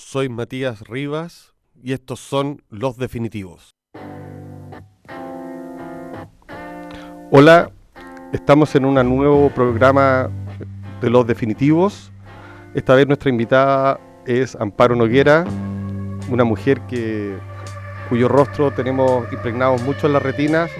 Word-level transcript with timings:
soy 0.00 0.28
Matías 0.28 0.80
Rivas 0.88 1.54
y 1.82 1.92
estos 1.92 2.20
son 2.20 2.62
Los 2.70 2.96
Definitivos. 2.96 3.76
Hola, 7.30 7.70
estamos 8.32 8.74
en 8.74 8.86
un 8.86 8.94
nuevo 8.94 9.50
programa 9.50 10.30
de 11.00 11.10
Los 11.10 11.26
Definitivos. 11.26 12.10
Esta 12.74 12.94
vez 12.94 13.06
nuestra 13.06 13.30
invitada 13.30 14.00
es 14.26 14.56
Amparo 14.56 14.96
Noguera, 14.96 15.44
una 16.30 16.44
mujer 16.44 16.80
que, 16.88 17.36
cuyo 18.08 18.26
rostro 18.26 18.72
tenemos 18.72 19.30
impregnados 19.32 19.82
mucho 19.82 20.06
en 20.06 20.14
las 20.14 20.22
retinas, 20.22 20.70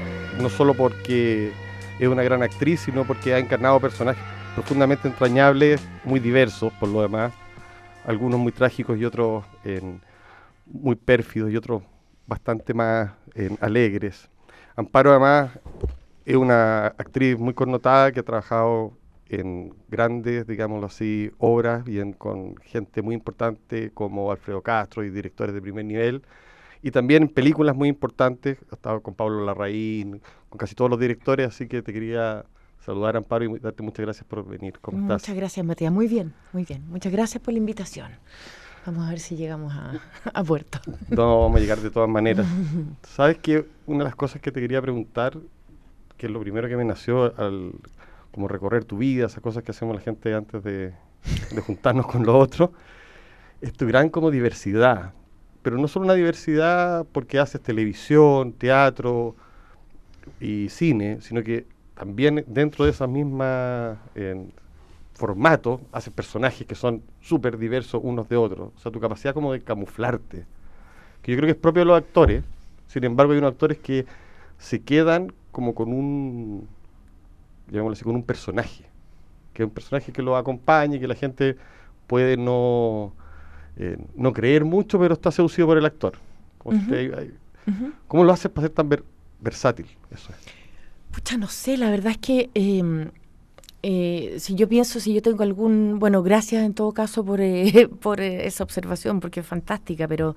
no 0.40 0.48
solo 0.48 0.74
porque 0.74 1.52
es 1.98 2.08
una 2.08 2.22
gran 2.22 2.42
actriz, 2.42 2.80
sino 2.80 3.04
porque 3.04 3.34
ha 3.34 3.38
encarnado 3.38 3.78
personajes 3.80 4.22
profundamente 4.54 5.08
entrañables, 5.08 5.80
muy 6.04 6.18
diversos 6.20 6.72
por 6.80 6.88
lo 6.88 7.02
demás, 7.02 7.32
algunos 8.04 8.40
muy 8.40 8.52
trágicos 8.52 8.98
y 8.98 9.04
otros 9.04 9.44
muy 10.66 10.96
pérfidos 10.96 11.50
y 11.50 11.56
otros 11.56 11.82
bastante 12.26 12.74
más 12.74 13.12
alegres. 13.60 14.30
Amparo 14.76 15.10
además 15.10 15.50
es 16.24 16.36
una 16.36 16.86
actriz 16.86 17.38
muy 17.38 17.54
connotada 17.54 18.12
que 18.12 18.20
ha 18.20 18.22
trabajado 18.22 18.92
en 19.28 19.74
grandes, 19.88 20.46
digámoslo 20.46 20.86
así, 20.86 21.30
obras 21.38 21.86
y 21.86 22.00
con 22.14 22.56
gente 22.56 23.02
muy 23.02 23.14
importante 23.14 23.90
como 23.92 24.30
Alfredo 24.30 24.62
Castro 24.62 25.04
y 25.04 25.10
directores 25.10 25.54
de 25.54 25.62
primer 25.62 25.84
nivel. 25.84 26.22
Y 26.82 26.90
también 26.90 27.24
en 27.24 27.28
películas 27.28 27.76
muy 27.76 27.88
importantes, 27.88 28.58
ha 28.70 28.74
estado 28.74 29.02
con 29.02 29.14
Pablo 29.14 29.44
Larraín, 29.44 30.22
con 30.48 30.58
casi 30.58 30.74
todos 30.74 30.90
los 30.90 30.98
directores, 30.98 31.46
así 31.46 31.68
que 31.68 31.82
te 31.82 31.92
quería 31.92 32.44
saludar, 32.80 33.16
Amparo, 33.16 33.44
y 33.44 33.58
darte 33.58 33.82
muchas 33.82 34.04
gracias 34.04 34.26
por 34.26 34.46
venir. 34.46 34.78
¿Cómo 34.80 34.98
muchas 34.98 35.34
gracias, 35.34 35.64
Matías. 35.64 35.92
Muy 35.92 36.08
bien, 36.08 36.32
muy 36.52 36.64
bien. 36.64 36.84
Muchas 36.88 37.12
gracias 37.12 37.42
por 37.42 37.52
la 37.52 37.58
invitación. 37.58 38.10
Vamos 38.86 39.06
a 39.06 39.10
ver 39.10 39.20
si 39.20 39.36
llegamos 39.36 39.72
a, 39.74 40.44
puerto. 40.44 40.78
No, 41.10 41.42
vamos 41.42 41.58
a 41.58 41.60
llegar 41.60 41.78
de 41.80 41.90
todas 41.90 42.08
maneras. 42.08 42.46
Sabes 43.02 43.38
que 43.38 43.66
una 43.86 43.98
de 43.98 44.04
las 44.04 44.16
cosas 44.16 44.40
que 44.40 44.50
te 44.50 44.60
quería 44.60 44.80
preguntar, 44.80 45.36
que 46.16 46.26
es 46.26 46.32
lo 46.32 46.40
primero 46.40 46.68
que 46.68 46.76
me 46.76 46.84
nació 46.84 47.36
al 47.38 47.72
como 48.32 48.46
recorrer 48.46 48.84
tu 48.84 48.98
vida, 48.98 49.26
esas 49.26 49.42
cosas 49.42 49.64
que 49.64 49.72
hacemos 49.72 49.94
la 49.94 50.00
gente 50.00 50.32
antes 50.32 50.62
de, 50.62 50.92
de 51.52 51.60
juntarnos 51.60 52.06
con 52.06 52.24
los 52.24 52.34
otros, 52.36 52.70
es 53.60 53.72
tu 53.72 53.86
gran 53.86 54.08
como 54.08 54.30
diversidad. 54.30 55.12
Pero 55.62 55.76
no 55.76 55.88
solo 55.88 56.04
una 56.06 56.14
diversidad 56.14 57.04
porque 57.12 57.38
haces 57.38 57.60
televisión, 57.60 58.52
teatro 58.52 59.34
y 60.40 60.68
cine, 60.68 61.18
sino 61.20 61.42
que 61.42 61.66
también 62.00 62.42
dentro 62.46 62.86
de 62.86 62.92
esa 62.92 63.06
misma 63.06 63.98
formato 65.12 65.82
haces 65.92 66.10
personajes 66.10 66.66
que 66.66 66.74
son 66.74 67.02
súper 67.20 67.58
diversos 67.58 68.00
unos 68.02 68.26
de 68.30 68.38
otros. 68.38 68.70
O 68.74 68.80
sea, 68.80 68.90
tu 68.90 69.00
capacidad 69.00 69.34
como 69.34 69.52
de 69.52 69.60
camuflarte, 69.60 70.46
que 71.20 71.32
yo 71.32 71.36
creo 71.36 71.48
que 71.48 71.50
es 71.50 71.58
propio 71.58 71.80
de 71.80 71.84
los 71.84 71.98
actores. 71.98 72.42
Sin 72.86 73.04
embargo, 73.04 73.32
hay 73.32 73.38
unos 73.38 73.52
actores 73.52 73.76
que 73.76 74.06
se 74.56 74.80
quedan 74.80 75.30
como 75.52 75.74
con 75.74 75.92
un, 75.92 76.66
llamémoslo 77.66 77.92
así, 77.92 78.02
con 78.02 78.16
un 78.16 78.22
personaje. 78.22 78.86
Que 79.52 79.62
es 79.62 79.68
un 79.68 79.74
personaje 79.74 80.10
que 80.10 80.22
los 80.22 80.40
acompaña 80.40 80.96
y 80.96 81.00
que 81.00 81.06
la 81.06 81.14
gente 81.14 81.58
puede 82.06 82.38
no, 82.38 83.12
eh, 83.76 83.98
no 84.14 84.32
creer 84.32 84.64
mucho, 84.64 84.98
pero 84.98 85.12
está 85.12 85.30
seducido 85.30 85.66
por 85.66 85.76
el 85.76 85.84
actor. 85.84 86.14
¿Cómo 88.08 88.24
lo 88.24 88.32
haces 88.32 88.50
para 88.50 88.68
ser 88.68 88.74
tan 88.74 88.88
versátil? 89.38 89.86
Eso 90.10 90.32
es. 90.32 90.59
Pucha, 91.12 91.36
no 91.36 91.48
sé, 91.48 91.76
la 91.76 91.90
verdad 91.90 92.12
es 92.12 92.18
que 92.18 92.50
em, 92.54 93.10
eh, 93.82 94.36
si 94.38 94.54
yo 94.54 94.68
pienso, 94.68 95.00
si 95.00 95.14
yo 95.14 95.22
tengo 95.22 95.42
algún, 95.42 95.98
bueno, 95.98 96.22
gracias 96.22 96.64
en 96.64 96.74
todo 96.74 96.92
caso 96.92 97.24
por, 97.24 97.40
eh, 97.40 97.88
por 98.00 98.20
eh, 98.20 98.46
esa 98.46 98.62
observación, 98.64 99.20
porque 99.20 99.40
es 99.40 99.46
fantástica, 99.46 100.06
pero 100.06 100.36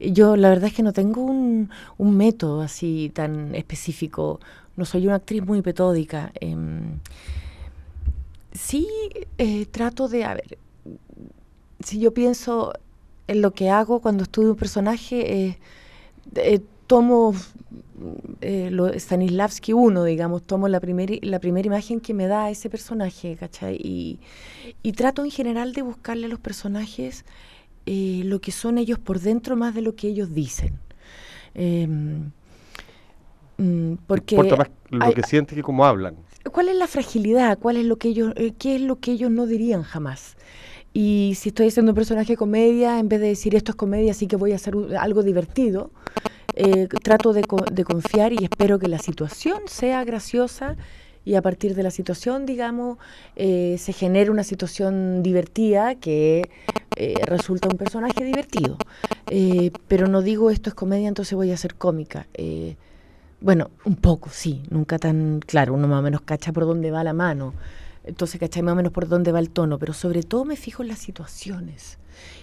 yo 0.00 0.36
la 0.36 0.48
verdad 0.48 0.68
es 0.68 0.74
que 0.74 0.82
no 0.82 0.92
tengo 0.92 1.22
un, 1.22 1.70
un 1.98 2.16
método 2.16 2.62
así 2.62 3.10
tan 3.14 3.54
específico, 3.54 4.40
no 4.76 4.84
soy 4.84 5.06
una 5.06 5.16
actriz 5.16 5.44
muy 5.44 5.62
metódica. 5.62 6.32
Em, 6.40 6.98
sí 8.52 8.88
trato 9.70 10.08
de, 10.08 10.24
a 10.24 10.34
ver, 10.34 10.58
si 11.80 11.98
yo 11.98 12.14
pienso 12.14 12.72
en 13.26 13.42
lo 13.42 13.52
que 13.52 13.70
hago 13.70 14.00
cuando 14.00 14.22
estudio 14.24 14.50
un 14.50 14.56
personaje, 14.56 15.58
tomo 16.86 17.34
eh, 18.40 18.70
lo, 18.70 18.88
Stanislavski 18.92 19.72
1, 19.72 20.04
digamos, 20.04 20.42
tomo 20.42 20.68
la, 20.68 20.80
primer, 20.80 21.24
la 21.24 21.40
primera 21.40 21.66
imagen 21.66 22.00
que 22.00 22.14
me 22.14 22.26
da 22.26 22.50
ese 22.50 22.70
personaje, 22.70 23.36
¿cachai? 23.36 23.76
Y, 23.82 24.18
y 24.82 24.92
trato 24.92 25.24
en 25.24 25.30
general 25.30 25.72
de 25.72 25.82
buscarle 25.82 26.26
a 26.26 26.28
los 26.28 26.38
personajes 26.38 27.24
eh, 27.86 28.22
lo 28.24 28.40
que 28.40 28.52
son 28.52 28.78
ellos 28.78 28.98
por 28.98 29.20
dentro 29.20 29.56
más 29.56 29.74
de 29.74 29.82
lo 29.82 29.94
que 29.94 30.08
ellos 30.08 30.34
dicen. 30.34 30.78
Mm, 33.58 33.94
porque 34.06 34.36
más 34.36 34.68
lo 34.90 35.14
que 35.14 35.22
sienten 35.22 35.56
que 35.56 35.62
cómo 35.62 35.84
hablan. 35.84 36.16
¿Cuál 36.52 36.68
es 36.68 36.76
la 36.76 36.86
fragilidad? 36.86 37.58
¿Cuál 37.58 37.78
es 37.78 37.86
lo 37.86 37.96
que 37.96 38.08
ellos, 38.08 38.32
eh, 38.36 38.52
qué 38.58 38.76
es 38.76 38.82
lo 38.82 39.00
que 39.00 39.12
ellos 39.12 39.30
no 39.30 39.46
dirían 39.46 39.82
jamás? 39.82 40.36
Y 40.98 41.34
si 41.34 41.50
estoy 41.50 41.68
haciendo 41.68 41.92
un 41.92 41.94
personaje 41.94 42.32
de 42.32 42.36
comedia, 42.38 42.98
en 42.98 43.10
vez 43.10 43.20
de 43.20 43.26
decir 43.26 43.54
esto 43.54 43.72
es 43.72 43.76
comedia, 43.76 44.14
sí 44.14 44.26
que 44.26 44.36
voy 44.36 44.52
a 44.52 44.54
hacer 44.54 44.74
algo 44.98 45.22
divertido, 45.22 45.90
eh, 46.54 46.88
trato 47.02 47.34
de, 47.34 47.42
confiar 47.42 48.32
y 48.32 48.38
espero 48.42 48.78
que 48.78 48.88
la 48.88 48.98
situación 48.98 49.60
sea 49.66 50.02
graciosa 50.04 50.74
y 51.22 51.34
a 51.34 51.42
partir 51.42 51.74
de 51.74 51.82
la 51.82 51.90
situación, 51.90 52.46
digamos, 52.46 52.96
eh, 53.34 53.76
se 53.78 53.92
genere 53.92 54.30
una 54.30 54.42
situación 54.42 55.22
divertida 55.22 55.96
que 55.96 56.48
eh, 56.96 57.14
resulta 57.26 57.68
un 57.68 57.76
personaje 57.76 58.24
divertido. 58.24 58.78
pero 59.88 60.08
no 60.08 60.22
digo 60.22 60.48
esto 60.48 60.70
es 60.70 60.74
comedia, 60.74 61.08
entonces 61.08 61.34
voy 61.34 61.50
a 61.50 61.58
ser 61.58 61.74
cómica. 61.74 62.26
bueno, 63.42 63.68
un 63.84 63.96
poco, 63.96 64.30
sí, 64.30 64.62
nunca 64.70 64.98
tan 64.98 65.40
claro, 65.40 65.74
uno 65.74 65.88
más 65.88 65.98
o 65.98 66.02
menos 66.02 66.22
cacha 66.22 66.54
por 66.54 66.64
dónde 66.64 66.90
va 66.90 67.04
la 67.04 67.12
mano, 67.12 67.52
entonces 68.06 68.40
cacha 68.40 68.62
más 68.62 68.72
o 68.72 68.76
menos 68.76 68.92
por 68.92 69.08
dónde 69.08 69.32
va 69.32 69.38
el 69.38 69.50
tono, 69.50 69.78
pero 69.78 69.92
sobre 69.92 70.22
todo 70.22 70.44
me 70.44 70.56
fijo 70.56 70.82
en 70.82 70.88
las 70.88 70.98
situaciones 70.98 71.98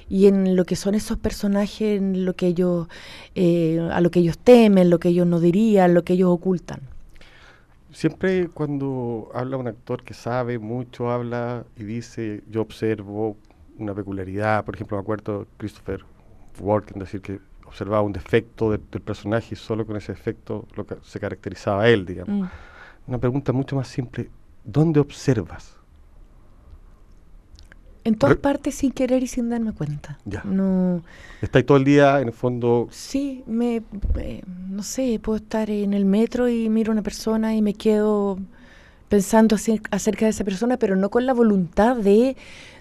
y 0.10 0.28
en 0.28 0.56
lo 0.56 0.66
que 0.66 0.76
son 0.76 0.96
esos 0.96 1.18
personajes, 1.18 2.00
en 2.00 2.26
lo 2.26 2.36
que 2.36 2.48
ellos, 2.48 2.88
eh, 3.36 3.80
a 3.92 4.02
lo 4.02 4.12
que 4.12 4.20
ellos 4.20 4.38
temen, 4.38 4.90
lo 4.90 5.00
que 5.00 5.10
ellos 5.10 5.26
no 5.26 5.40
dirían, 5.40 5.94
lo 5.94 6.04
que 6.04 6.14
ellos 6.14 6.30
ocultan. 6.30 6.82
Siempre 7.92 8.48
cuando 8.48 9.30
habla 9.34 9.58
un 9.58 9.68
actor 9.68 10.04
que 10.04 10.14
sabe 10.14 10.60
mucho, 10.60 11.12
habla 11.12 11.64
y 11.78 11.84
dice, 11.84 12.44
yo 12.50 12.62
observo 12.62 13.38
una 13.78 13.94
peculiaridad, 13.94 14.66
por 14.66 14.76
ejemplo, 14.76 14.98
me 14.98 15.02
acuerdo 15.02 15.42
de 15.42 15.46
Christopher 15.58 16.04
Walken 16.60 17.00
decir 17.00 17.22
que 17.22 17.40
observaba 17.66 18.02
un 18.02 18.14
defecto 18.14 18.72
del, 18.72 18.82
personaje 18.82 19.50
y 19.52 19.56
solo 19.56 19.86
con 19.86 19.96
ese 19.96 20.12
defecto 20.12 20.68
lo 20.76 20.86
que 20.86 20.96
se 21.04 21.20
caracterizaba 21.20 21.84
a 21.84 21.90
él, 21.90 22.06
digamos. 22.06 22.48
Mm. 22.48 22.50
Una 23.08 23.18
pregunta 23.18 23.52
mucho 23.52 23.76
más 23.76 23.88
simple, 23.88 24.30
¿dónde 24.64 25.00
observas? 25.00 25.74
En 28.06 28.16
todas 28.16 28.36
partes 28.36 28.76
sin 28.76 28.92
querer 28.92 29.24
y 29.24 29.28
sin 29.28 29.50
darme 29.50 29.72
cuenta. 29.72 30.20
Ya. 30.26 30.44
No. 30.44 31.02
¿Estáis 31.42 31.66
todo 31.66 31.78
el 31.78 31.86
día 31.86 32.20
en 32.20 32.28
el 32.28 32.34
fondo? 32.34 32.90
Sí, 32.92 33.44
me, 33.48 33.82
no 34.70 34.84
sé, 34.84 35.20
puedo 35.24 35.38
estar 35.38 35.70
en 35.70 35.94
el 35.94 36.04
metro 36.04 36.50
y 36.50 36.68
miro 36.68 36.92
a 36.92 36.94
una 36.94 37.02
persona 37.02 37.56
y 37.56 37.62
me 37.62 37.74
quedo 37.74 38.40
pensando 39.14 39.56
acerca 39.92 40.26
de 40.26 40.32
esa 40.32 40.44
persona, 40.44 40.78
pero 40.78 40.96
no 40.96 41.12
con 41.12 41.28
la 41.28 41.34
voluntad 41.36 41.96
de 41.96 42.36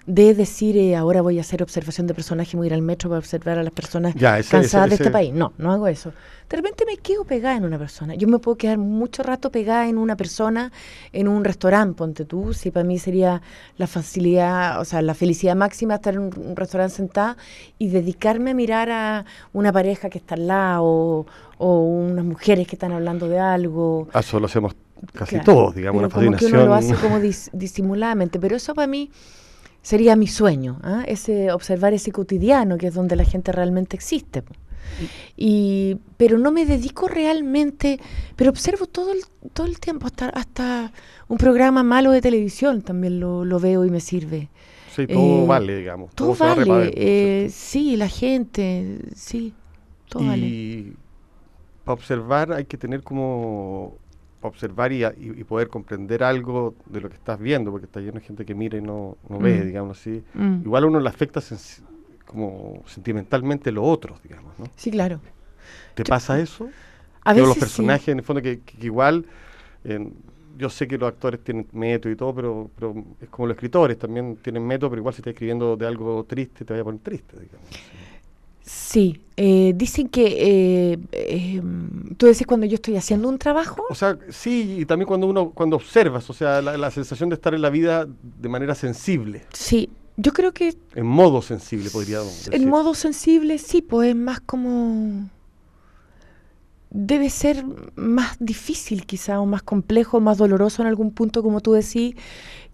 de 0.06 0.34
decir 0.34 0.76
eh, 0.76 0.96
ahora 0.96 1.22
voy 1.22 1.38
a 1.38 1.42
hacer 1.42 1.62
observación 1.62 2.06
de 2.06 2.14
personaje, 2.14 2.56
voy 2.56 2.66
a 2.66 2.68
ir 2.68 2.74
al 2.74 2.82
metro 2.82 3.10
para 3.10 3.18
observar 3.18 3.58
a 3.58 3.62
las 3.62 3.72
personas 3.72 4.14
cansadas 4.14 4.88
de 4.88 4.96
este 4.96 5.10
país. 5.10 5.32
No, 5.32 5.52
no 5.58 5.70
hago 5.70 5.86
eso. 5.86 6.12
De 6.50 6.56
repente 6.56 6.84
me 6.84 6.96
quedo 6.96 7.24
pegada 7.24 7.56
en 7.56 7.64
una 7.64 7.78
persona. 7.78 8.14
Yo 8.14 8.26
me 8.28 8.38
puedo 8.38 8.56
quedar 8.56 8.78
mucho 8.78 9.22
rato 9.22 9.50
pegada 9.50 9.88
en 9.88 9.98
una 9.98 10.16
persona 10.16 10.72
en 11.12 11.28
un 11.28 11.44
restaurante, 11.44 11.96
ponte 11.96 12.24
tú. 12.24 12.52
Si 12.52 12.70
para 12.70 12.84
mí 12.84 12.98
sería 12.98 13.42
la 13.76 13.86
facilidad, 13.86 14.80
o 14.80 14.84
sea, 14.84 15.02
la 15.02 15.14
felicidad 15.14 15.54
máxima 15.54 15.94
estar 15.94 16.14
en 16.14 16.20
un, 16.20 16.56
restaurante 16.56 16.96
sentada 16.96 17.36
y 17.78 17.88
dedicarme 17.88 18.50
a 18.50 18.54
mirar 18.54 18.90
a 18.90 19.24
una 19.52 19.72
pareja 19.72 20.10
que 20.10 20.18
está 20.18 20.34
al 20.34 20.48
lado 20.48 21.26
o, 21.58 21.78
unas 21.84 22.24
mujeres 22.24 22.66
que 22.66 22.74
están 22.74 22.92
hablando 22.92 23.28
de 23.28 23.38
algo. 23.38 24.08
Ah, 24.12 24.20
eso 24.20 24.40
lo 24.40 24.46
hacemos 24.46 24.74
casi 25.12 25.40
todos, 25.40 25.74
digamos, 25.74 26.00
una 26.00 26.10
fascinación. 26.10 26.50
Como 26.52 26.62
que 26.62 26.64
uno 26.64 26.66
lo 26.66 26.74
hace 26.74 26.94
como 26.94 27.18
disimuladamente, 27.52 28.38
pero 28.38 28.56
eso 28.56 28.74
para 28.74 28.86
mí 28.86 29.10
sería 29.82 30.16
mi 30.16 30.28
sueño, 30.28 30.78
¿ah? 30.82 31.02
ese 31.06 31.52
observar 31.52 31.92
ese 31.92 32.12
cotidiano 32.12 32.78
que 32.78 32.86
es 32.86 32.94
donde 32.94 33.16
la 33.16 33.24
gente 33.24 33.52
realmente 33.52 33.96
existe. 33.96 34.42
Y, 35.36 35.96
pero 36.16 36.38
no 36.38 36.52
me 36.52 36.66
dedico 36.66 37.08
realmente, 37.08 37.98
pero 38.36 38.50
observo 38.50 38.86
todo 38.86 39.12
el, 39.12 39.20
todo 39.52 39.66
el 39.66 39.80
tiempo, 39.80 40.06
hasta, 40.06 40.28
hasta 40.28 40.92
un 41.28 41.38
programa 41.38 41.82
malo 41.82 42.10
de 42.12 42.20
televisión 42.20 42.82
también 42.82 43.18
lo, 43.18 43.44
lo 43.44 43.58
veo 43.58 43.84
y 43.84 43.90
me 43.90 44.00
sirve. 44.00 44.50
Sí, 44.94 45.06
todo 45.06 45.44
eh, 45.44 45.46
vale, 45.46 45.76
digamos. 45.78 46.14
Todo, 46.14 46.34
vale, 46.34 46.92
eh, 46.94 47.48
sí, 47.50 47.96
la 47.96 48.08
gente, 48.08 48.98
sí, 49.14 49.54
todo 50.08 50.26
vale. 50.26 50.46
Y 50.46 50.92
para 51.84 51.94
observar 51.94 52.52
hay 52.52 52.66
que 52.66 52.76
tener 52.76 53.02
como 53.02 53.96
observar 54.48 54.92
y, 54.92 55.04
poder 55.44 55.68
comprender 55.68 56.22
algo 56.22 56.74
de 56.86 57.00
lo 57.00 57.08
que 57.08 57.16
estás 57.16 57.38
viendo, 57.38 57.70
porque 57.70 57.86
está 57.86 58.00
lleno 58.00 58.14
de 58.14 58.20
gente 58.20 58.44
que 58.44 58.54
mira 58.54 58.78
y 58.78 58.82
no, 58.82 59.16
no 59.28 59.38
ve, 59.38 59.60
mm. 59.60 59.66
digamos 59.66 59.98
así. 59.98 60.22
Mm. 60.34 60.62
Igual 60.64 60.84
a 60.84 60.86
uno 60.86 61.00
le 61.00 61.08
afecta 61.08 61.40
como 62.26 62.82
sentimentalmente 62.86 63.70
lo 63.72 63.82
otro, 63.82 64.16
digamos, 64.22 64.58
¿no? 64.58 64.66
Sí, 64.76 64.90
claro. 64.90 65.20
¿Te 65.94 66.04
pasa 66.04 66.40
eso? 66.40 66.70
A 67.24 67.32
veces 67.34 67.46
los 67.46 67.54
sí. 67.54 67.60
personajes, 67.60 68.08
en 68.08 68.18
el 68.18 68.24
fondo, 68.24 68.42
que, 68.42 68.60
que 68.60 68.86
igual, 68.86 69.26
en- 69.84 70.14
yo 70.58 70.68
sé 70.68 70.86
que 70.86 70.98
los 70.98 71.08
actores 71.08 71.42
tienen 71.42 71.66
método 71.72 72.12
y 72.12 72.16
todo, 72.16 72.34
pero, 72.34 72.70
pero 72.74 72.94
es 73.20 73.28
como 73.28 73.48
los 73.48 73.56
escritores, 73.56 73.98
también 73.98 74.36
tienen 74.36 74.66
método, 74.66 74.90
pero 74.90 75.00
igual 75.00 75.14
si 75.14 75.20
estás 75.20 75.32
escribiendo 75.32 75.76
de 75.76 75.86
algo 75.86 76.24
triste, 76.24 76.64
te 76.64 76.72
vaya 76.72 76.82
a 76.82 76.84
poner 76.84 77.00
triste, 77.00 77.38
digamos. 77.40 77.68
Sí, 78.74 79.20
eh, 79.36 79.74
dicen 79.76 80.08
que 80.08 80.92
eh, 80.92 80.98
eh, 81.12 81.62
tú 82.16 82.26
decís 82.26 82.46
cuando 82.46 82.64
yo 82.64 82.76
estoy 82.76 82.96
haciendo 82.96 83.28
un 83.28 83.38
trabajo, 83.38 83.84
O 83.90 83.94
sea, 83.94 84.18
sí, 84.30 84.76
y 84.80 84.86
también 84.86 85.06
cuando 85.06 85.26
uno, 85.26 85.50
cuando 85.50 85.76
observas, 85.76 86.28
o 86.30 86.32
sea, 86.32 86.62
la, 86.62 86.78
la 86.78 86.90
sensación 86.90 87.28
de 87.28 87.34
estar 87.34 87.52
en 87.52 87.60
la 87.60 87.68
vida 87.68 88.06
de 88.22 88.48
manera 88.48 88.74
sensible, 88.74 89.44
sí, 89.52 89.90
yo 90.16 90.32
creo 90.32 90.52
que 90.52 90.74
en 90.94 91.06
modo 91.06 91.42
sensible, 91.42 91.90
podría 91.90 92.20
decir. 92.20 92.54
en 92.54 92.68
modo 92.68 92.94
sensible 92.94 93.58
sí, 93.58 93.82
pues 93.82 94.08
es 94.08 94.16
más 94.16 94.40
como 94.40 95.28
debe 96.94 97.30
ser 97.30 97.64
más 97.96 98.36
difícil 98.38 99.06
quizá 99.06 99.40
o 99.40 99.46
más 99.46 99.62
complejo, 99.62 100.20
más 100.20 100.38
doloroso 100.38 100.82
en 100.82 100.88
algún 100.88 101.10
punto, 101.10 101.42
como 101.42 101.60
tú 101.60 101.72
decís, 101.72 102.14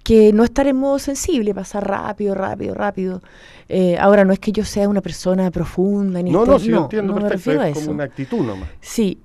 que 0.03 0.33
no 0.33 0.45
estar 0.45 0.67
en 0.67 0.77
modo 0.77 0.99
sensible, 0.99 1.55
pasar 1.55 1.87
rápido, 1.87 2.35
rápido, 2.35 2.75
rápido. 2.75 3.23
Eh, 3.69 3.97
ahora 3.99 4.25
no 4.25 4.33
es 4.33 4.39
que 4.39 4.53
yo 4.53 4.65
sea 4.65 4.89
una 4.89 5.03
persona 5.03 5.51
profunda 5.51 6.23
ni 6.23 6.31
No, 6.31 6.45
no, 6.47 6.59
sí, 6.59 6.69
yo 6.69 6.83
entiendo 6.85 7.13
no 7.15 7.21
me 7.21 7.29
perfecto, 7.29 7.51
refiero 7.51 7.63
es 7.63 7.75
como 7.75 7.85
eso. 7.85 7.93
una 7.93 8.05
actitud 8.05 8.45
nomás. 8.45 8.69
Sí, 8.81 9.19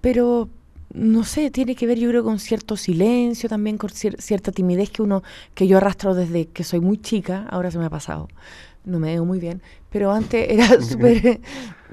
pero 0.00 0.48
no 0.92 1.22
sé, 1.24 1.50
tiene 1.50 1.74
que 1.76 1.86
ver 1.86 1.98
yo 1.98 2.08
creo 2.08 2.24
con 2.24 2.38
cierto 2.40 2.76
silencio, 2.76 3.48
también 3.48 3.78
con 3.78 3.90
cier- 3.90 4.18
cierta 4.20 4.50
timidez 4.50 4.90
que 4.90 5.02
uno, 5.02 5.22
que 5.54 5.66
yo 5.68 5.76
arrastro 5.76 6.14
desde 6.14 6.46
que 6.46 6.64
soy 6.64 6.80
muy 6.80 6.98
chica, 6.98 7.46
ahora 7.48 7.70
se 7.70 7.78
me 7.78 7.84
ha 7.84 7.90
pasado, 7.90 8.28
no 8.84 8.98
me 8.98 9.08
veo 9.12 9.24
muy 9.24 9.38
bien, 9.38 9.62
pero 9.90 10.10
antes 10.12 10.46
era 10.50 10.66
súper 10.82 11.40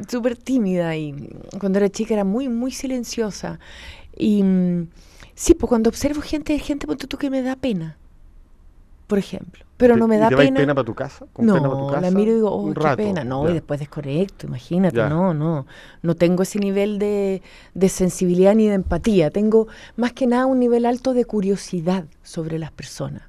súper 0.08 0.36
tímida 0.38 0.96
y 0.96 1.14
cuando 1.60 1.80
era 1.80 1.90
chica 1.90 2.14
era 2.14 2.24
muy, 2.24 2.50
muy 2.50 2.72
silenciosa. 2.72 3.60
Y 4.16 4.44
mm, 4.44 4.88
sí, 5.36 5.54
pues 5.56 5.68
cuando 5.70 5.90
observo 5.90 6.22
gente, 6.22 6.58
gente, 6.60 6.88
ponte 6.88 7.08
tú 7.08 7.18
que 7.18 7.30
me 7.30 7.42
da 7.42 7.56
pena, 7.56 7.98
por 9.08 9.18
ejemplo, 9.20 9.64
pero 9.78 9.94
¿Te- 9.94 10.00
no 10.02 10.08
me 10.08 10.18
y 10.18 10.20
da 10.20 10.30
te 10.30 10.36
vais 10.36 10.48
pena. 10.50 10.60
pena 10.60 10.76
para 10.76 10.86
tu 10.86 10.94
casa? 10.96 11.26
¿Con 11.32 11.46
pena 11.46 11.62
para 11.62 11.76
tu 11.76 11.82
No, 11.86 11.88
casa? 11.88 12.02
la 12.02 12.12
miro 12.12 12.32
y 12.32 12.36
digo, 12.36 12.52
oh, 12.52 12.62
Un 12.64 12.74
qué 12.74 12.80
rato, 12.82 12.98
pena. 12.98 13.24
No, 13.24 13.46
ya. 13.46 13.52
y 13.52 13.54
después 13.54 13.80
desconecto, 13.80 14.48
imagínate, 14.48 14.98
Ya. 14.98 15.08
no, 15.08 15.34
no. 15.34 15.66
No 16.02 16.16
tengo 16.16 16.44
ese 16.44 16.60
nivel 16.60 17.00
de, 17.00 17.42
de 17.74 17.90
sensibilidad 17.90 18.54
ni 18.56 18.68
de 18.68 18.74
empatía. 18.74 19.30
Tengo 19.32 19.68
más 19.96 20.12
que 20.14 20.28
nada 20.28 20.46
un 20.46 20.60
nivel 20.60 20.86
alto 20.86 21.14
de 21.14 21.24
curiosidad 21.26 22.06
sobre 22.24 22.60
las 22.60 22.72
personas. 22.72 23.22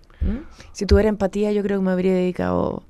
Si 0.73 0.85
tuviera 0.85 1.09
empatía, 1.09 1.53
yo 1.53 1.63
creo 1.63 1.79
que 1.79 1.85
me 1.85 1.93
habría 1.93 2.13
dedicado 2.13 2.83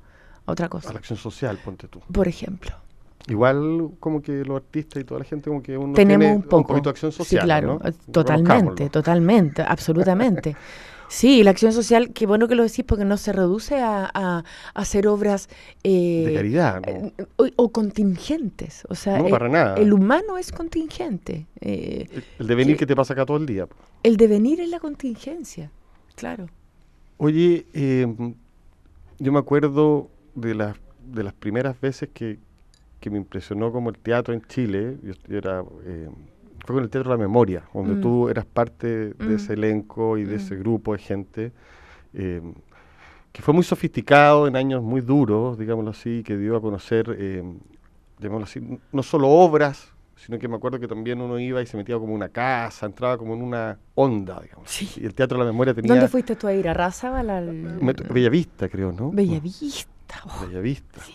a 0.46 0.52
otra 0.52 0.66
A 0.66 0.68
cosa. 0.70 0.92
la 0.94 0.98
acción 0.98 1.18
social, 1.18 1.58
ponte 1.62 1.88
tú. 1.88 2.00
Por 2.10 2.26
ejemplo. 2.26 2.70
Igual 3.28 3.90
como 4.00 4.22
que 4.22 4.44
los 4.44 4.56
artistas 4.56 5.02
y 5.02 5.04
toda 5.04 5.20
la 5.20 5.24
gente 5.26 5.50
como 5.50 5.62
que 5.62 5.76
uno 5.76 5.92
Tenemos 5.94 6.24
tiene 6.26 6.36
un 6.36 6.42
poco. 6.42 6.68
poquito 6.68 6.88
de 6.88 6.90
acción 6.90 7.12
social, 7.12 7.42
sí, 7.42 7.46
claro, 7.46 7.78
¿no? 7.82 7.88
eh, 7.88 7.92
totalmente, 8.10 8.88
totalmente, 8.90 9.62
absolutamente. 9.62 10.56
Sí, 11.10 11.42
la 11.42 11.52
acción 11.52 11.72
social, 11.72 12.12
qué 12.12 12.26
bueno 12.26 12.48
que 12.48 12.54
lo 12.54 12.62
decís 12.64 12.84
porque 12.86 13.06
no 13.06 13.16
se 13.16 13.32
reduce 13.32 13.80
a, 13.80 14.10
a- 14.12 14.38
a 14.40 14.44
hacer 14.74 15.08
obras 15.08 15.48
eh, 15.82 16.24
De 16.26 16.34
caridad, 16.34 16.82
¿no? 16.82 16.86
eh, 16.92 17.12
o, 17.36 17.46
o 17.56 17.68
contingentes. 17.72 18.84
O 18.90 18.94
sea, 18.94 19.18
No, 19.18 19.30
para 19.30 19.48
nada. 19.48 19.76
el 19.76 19.94
humano 19.94 20.36
es 20.36 20.52
contingente. 20.52 21.46
eh, 21.62 22.08
El- 22.12 22.24
El 22.40 22.46
devenir 22.46 22.74
que- 22.76 22.80
que 22.80 22.86
te 22.88 22.94
pasa 22.94 23.14
acá 23.14 23.24
todo 23.24 23.38
el 23.38 23.46
día. 23.46 23.66
el 24.02 24.18
devenir 24.18 24.60
es 24.60 24.68
la 24.68 24.80
contingencia, 24.80 25.70
claro. 26.14 26.44
Oye, 27.16 27.64
eh, 27.72 28.06
yo 29.18 29.32
me 29.32 29.38
acuerdo 29.38 30.10
de 30.34 30.54
las, 30.54 30.76
de 31.10 31.22
las 31.24 31.32
primeras 31.32 31.80
veces 31.80 32.10
que, 32.12 32.38
que 33.00 33.10
me 33.10 33.18
impresionó 33.18 33.70
como 33.72 33.90
el 33.90 33.98
teatro 33.98 34.34
en 34.34 34.42
Chile. 34.42 34.96
Yo, 35.02 35.12
yo 35.28 35.38
era, 35.38 35.62
eh, 35.84 36.08
fue 36.66 36.74
con 36.74 36.84
el 36.84 36.90
Teatro 36.90 37.10
de 37.12 37.16
la 37.16 37.22
Memoria, 37.22 37.62
donde 37.72 37.94
Mm. 37.94 38.00
tú 38.00 38.28
eras 38.28 38.44
parte 38.44 38.86
de 39.14 39.24
Mm. 39.26 39.34
ese 39.36 39.52
elenco 39.54 40.18
y 40.18 40.24
de 40.24 40.34
Mm. 40.34 40.40
ese 40.40 40.56
grupo 40.56 40.92
de 40.92 40.98
gente. 40.98 41.52
eh, 42.14 42.40
que 43.32 43.42
fue 43.42 43.52
muy 43.52 43.62
sofisticado 43.62 44.48
en 44.48 44.56
años 44.56 44.82
muy 44.82 45.02
duros, 45.02 45.58
digámoslo 45.58 45.90
así, 45.90 46.22
que 46.24 46.36
dio 46.38 46.56
a 46.56 46.60
conocer, 46.60 47.14
eh, 47.18 47.42
llamémoslo 48.18 48.44
así, 48.44 48.78
no 48.90 49.02
solo 49.02 49.28
obras, 49.28 49.92
sino 50.16 50.38
que 50.38 50.48
me 50.48 50.56
acuerdo 50.56 50.80
que 50.80 50.88
también 50.88 51.20
uno 51.20 51.38
iba 51.38 51.60
y 51.62 51.66
se 51.66 51.76
metía 51.76 51.96
como 51.96 52.08
en 52.08 52.14
una 52.16 52.30
casa, 52.30 52.86
entraba 52.86 53.18
como 53.18 53.34
en 53.34 53.42
una 53.42 53.78
onda, 53.94 54.40
digamos. 54.40 54.68
Sí. 54.70 54.88
Y 54.96 55.04
el 55.04 55.14
Teatro 55.14 55.38
de 55.38 55.44
la 55.44 55.52
Memoria 55.52 55.74
tenía... 55.74 55.92
¿Dónde 55.92 56.08
fuiste 56.08 56.34
tú 56.34 56.46
a 56.46 56.54
ir? 56.54 56.66
¿A 56.68 56.74
Razabal? 56.74 57.28
Al... 57.30 57.78
Bellavista, 58.10 58.68
creo, 58.70 58.90
¿no? 58.90 59.10
Bellavista. 59.12 60.22
oh, 60.24 60.46
Bellavista. 60.46 61.00
sí, 61.02 61.12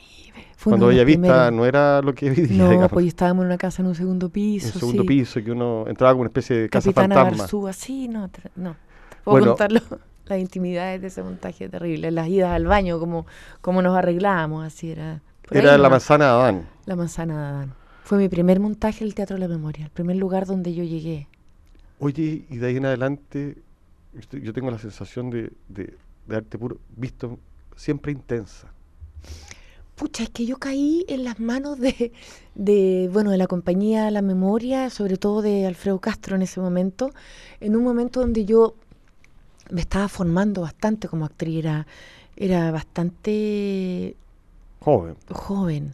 Cuando 0.63 0.87
Bellavista 0.87 1.51
no 1.51 1.65
era 1.65 2.01
lo 2.01 2.13
que 2.13 2.29
hoy 2.29 2.35
día, 2.35 2.57
No, 2.57 2.69
digamos, 2.69 2.91
pues 2.91 3.05
estábamos 3.07 3.43
en 3.43 3.47
una 3.47 3.57
casa 3.57 3.81
en 3.81 3.87
un 3.87 3.95
segundo 3.95 4.27
un 4.27 4.31
piso. 4.31 4.79
segundo 4.79 5.03
sí. 5.03 5.07
piso, 5.07 5.43
que 5.43 5.51
uno 5.51 5.85
entraba 5.87 6.13
como 6.13 6.21
una 6.21 6.29
especie 6.29 6.55
de 6.57 6.69
casa 6.69 6.89
Capitana 6.89 7.15
fantasma. 7.15 7.43
Garzúa, 7.43 7.73
sí, 7.73 8.07
no, 8.07 8.29
no. 8.55 8.75
Puedo 9.23 9.37
Bueno. 9.37 9.47
contarlo, 9.47 9.81
las 10.25 10.39
intimidades 10.39 11.01
de 11.01 11.07
ese 11.07 11.23
montaje 11.23 11.69
terrible, 11.69 12.11
las 12.11 12.27
idas 12.27 12.51
al 12.51 12.65
baño, 12.65 12.99
como, 12.99 13.25
como 13.61 13.81
nos 13.81 13.95
arreglábamos, 13.97 14.65
así 14.65 14.91
era. 14.91 15.21
Por 15.47 15.57
ahí 15.57 15.63
Era 15.63 15.77
la 15.77 15.89
manzana 15.89 16.25
de 16.25 16.31
Adán. 16.31 16.65
La 16.85 16.95
manzana 16.95 17.33
de 17.41 17.47
Adán. 17.47 17.73
Fue 18.03 18.17
mi 18.17 18.29
primer 18.29 18.59
montaje 18.59 19.03
del 19.05 19.15
Teatro 19.15 19.35
de 19.35 19.41
la 19.41 19.47
Memoria, 19.47 19.85
el 19.85 19.91
primer 19.91 20.15
lugar 20.17 20.45
donde 20.45 20.73
yo 20.73 20.83
llegué. 20.83 21.27
Oye, 21.99 22.43
y 22.49 22.57
de 22.57 22.67
ahí 22.67 22.77
en 22.77 22.85
adelante, 22.85 23.57
estoy- 24.17 24.41
yo 24.41 24.51
tengo 24.53 24.69
la 24.71 24.77
sensación 24.77 25.29
de, 25.29 25.51
de, 25.69 25.95
de 26.27 26.35
arte 26.35 26.57
puro, 26.57 26.77
visto 26.95 27.39
siempre 27.75 28.11
intensa. 28.11 28.67
Pucha, 29.95 30.23
es 30.23 30.29
que 30.31 30.45
yo 30.45 30.57
caí 30.57 31.05
en 31.07 31.23
las 31.23 31.39
manos 31.39 31.79
de, 31.79 32.11
de, 32.55 33.09
bueno, 33.13 33.29
de 33.31 33.37
la 33.37 33.47
compañía 33.47 34.09
La 34.11 34.21
Memoria, 34.21 34.89
sobre 34.89 35.17
todo 35.17 35.41
de 35.41 35.65
Alfredo 35.67 35.99
Castro 35.99 36.35
en 36.35 36.41
ese 36.41 36.59
momento, 36.59 37.11
en 37.59 37.75
un 37.75 37.83
momento 37.83 38.19
donde 38.19 38.43
yo 38.45 38.75
me 39.69 39.81
estaba 39.81 40.07
formando 40.09 40.61
bastante 40.61 41.07
como 41.07 41.25
actriz, 41.25 41.59
era, 41.59 41.87
era 42.35 42.71
bastante 42.71 44.15
Joven. 44.79 45.15
joven, 45.31 45.93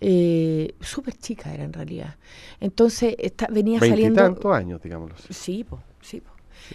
eh, 0.00 0.74
súper 0.80 1.14
chica 1.16 1.52
era 1.54 1.64
en 1.64 1.72
realidad. 1.72 2.16
Entonces 2.60 3.14
esta- 3.18 3.46
venía 3.50 3.80
saliendo... 3.80 4.52
años, 4.52 4.82
digámoslo 4.82 5.14
así. 5.16 5.32
Sí, 5.32 5.64
po, 5.64 5.78
sí, 6.02 6.20
po. 6.20 6.30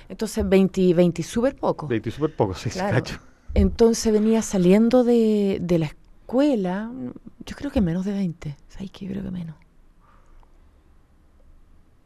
Entonces 0.10 0.48
20, 0.48 0.94
20 0.94 1.24
súper 1.24 1.56
poco. 1.56 1.88
Veinte 1.88 2.10
y 2.10 2.12
súper 2.12 2.36
poco, 2.36 2.54
sí, 2.56 2.70
sí, 2.70 2.80
Claro. 2.80 2.98
cacho. 2.98 3.20
Entonces 3.54 4.12
venía 4.14 4.42
saliendo 4.42 5.04
de, 5.04 5.60
de 5.62 5.80
la 5.80 5.86
escuela, 5.88 6.01
yo 6.34 7.56
creo 7.56 7.72
que 7.72 7.82
menos 7.82 8.06
de 8.06 8.14
20, 8.14 8.56
¿sabes 8.70 8.92
qué? 8.92 9.06
Yo 9.06 9.12
creo 9.12 9.24
que 9.24 9.32
menos. 9.32 9.56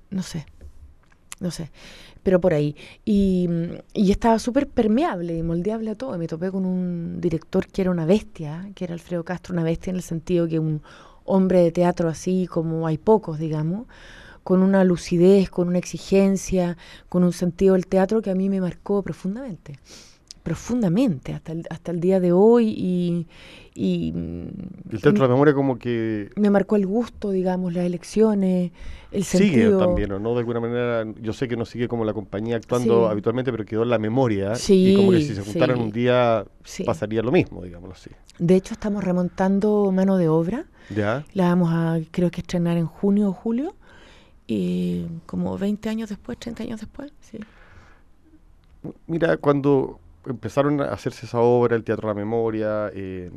No 0.10 0.24
sé, 0.24 0.46
no 1.40 1.52
sé, 1.52 1.70
pero 2.24 2.40
por 2.40 2.54
ahí. 2.54 2.76
Y, 3.04 3.48
y 3.94 4.12
estaba 4.12 4.40
súper 4.40 4.68
permeable 4.68 5.38
y 5.38 5.44
moldeable 5.44 5.92
a 5.92 5.96
todo. 5.96 6.16
Y 6.16 6.20
me 6.20 6.28
topé 6.28 6.52
con 6.52 6.66
un 6.66 7.20
director 7.22 7.68
que 7.68 7.82
era 7.82 7.92
una 7.92 8.06
bestia, 8.06 8.70
que 8.76 8.86
era 8.86 8.94
Alfredo 8.94 9.24
Castro, 9.24 9.54
una 9.54 9.64
bestia 9.64 9.92
en 9.92 9.98
el 9.98 10.02
sentido 10.02 10.48
que 10.48 10.60
un 10.60 10.82
hombre 11.26 11.60
de 11.60 11.72
teatro 11.72 12.10
así 12.10 12.48
como 12.48 12.88
hay 12.88 12.98
pocos, 12.98 13.40
digamos, 13.40 13.88
con 14.44 14.62
una 14.62 14.84
lucidez, 14.84 15.50
con 15.50 15.68
una 15.68 15.80
exigencia, 15.80 16.78
con 17.10 17.24
un 17.24 17.34
sentido 17.34 17.74
del 17.74 17.88
teatro 17.88 18.22
que 18.22 18.32
a 18.32 18.36
mí 18.36 18.50
me 18.50 18.62
marcó 18.62 19.04
profundamente 19.04 19.80
profundamente 20.46 21.34
hasta 21.34 21.54
el, 21.54 21.64
hasta 21.72 21.92
el 21.92 22.00
día 22.00 22.20
de 22.20 22.32
hoy 22.32 22.68
y, 22.78 23.28
y, 23.74 24.12
mm, 24.12 24.92
El 24.92 25.02
Teatro 25.02 25.14
de 25.14 25.20
la 25.22 25.28
Memoria 25.30 25.56
como 25.56 25.80
que 25.80 26.30
me 26.36 26.52
marcó 26.52 26.76
el 26.76 26.86
gusto, 26.86 27.32
digamos, 27.32 27.74
las 27.74 27.84
elecciones, 27.84 28.72
el 29.12 29.24
sigue 29.24 29.46
sentido. 29.48 29.80
también, 29.80 30.12
¿o 30.12 30.20
no? 30.20 30.34
De 30.34 30.40
alguna 30.42 30.60
manera, 30.60 31.04
yo 31.20 31.34
sé 31.34 31.48
que 31.48 31.58
no 31.58 31.66
sigue 31.66 31.88
como 31.88 32.06
la 32.06 32.14
compañía 32.14 32.58
actuando 32.58 33.06
Sí. 33.08 33.12
habitualmente, 33.12 33.52
pero 33.52 33.66
quedó 33.66 33.82
en 33.82 33.90
la 33.90 33.98
memoria. 33.98 34.54
Sí, 34.54 34.92
y 34.92 34.96
como 34.96 35.10
que 35.12 35.22
si 35.22 35.34
se 35.34 35.42
juntaran 35.42 35.78
sí. 35.78 35.84
un 35.84 35.92
día 35.92 36.46
pasaría 36.86 37.24
lo 37.24 37.32
mismo, 37.32 37.64
digámoslo 37.64 37.96
así. 37.96 38.12
De 38.38 38.56
hecho, 38.56 38.76
estamos 38.76 39.04
remontando 39.04 39.92
mano 39.92 40.16
de 40.18 40.30
obra. 40.30 40.66
¿Ya? 40.96 41.26
La 41.34 41.46
vamos 41.50 41.70
a, 41.74 41.98
creo 42.12 42.30
que 42.30 42.42
estrenar 42.42 42.78
en 42.78 42.86
junio 42.86 43.30
o 43.30 43.34
julio. 43.34 43.74
Y 44.46 45.08
como 45.26 45.58
20 45.58 45.90
años 45.90 46.08
después, 46.10 46.38
30 46.38 46.62
años 46.62 46.80
después, 46.80 47.12
sí. 47.20 47.40
Mira, 49.08 49.38
cuando 49.38 50.00
empezaron 50.26 50.82
a 50.82 50.86
hacerse 50.86 51.26
esa 51.26 51.40
obra, 51.40 51.76
el 51.76 51.84
Teatro 51.84 52.08
de 52.08 52.14
la 52.16 52.20
Memoria, 52.20 52.90
eh, 52.94 53.32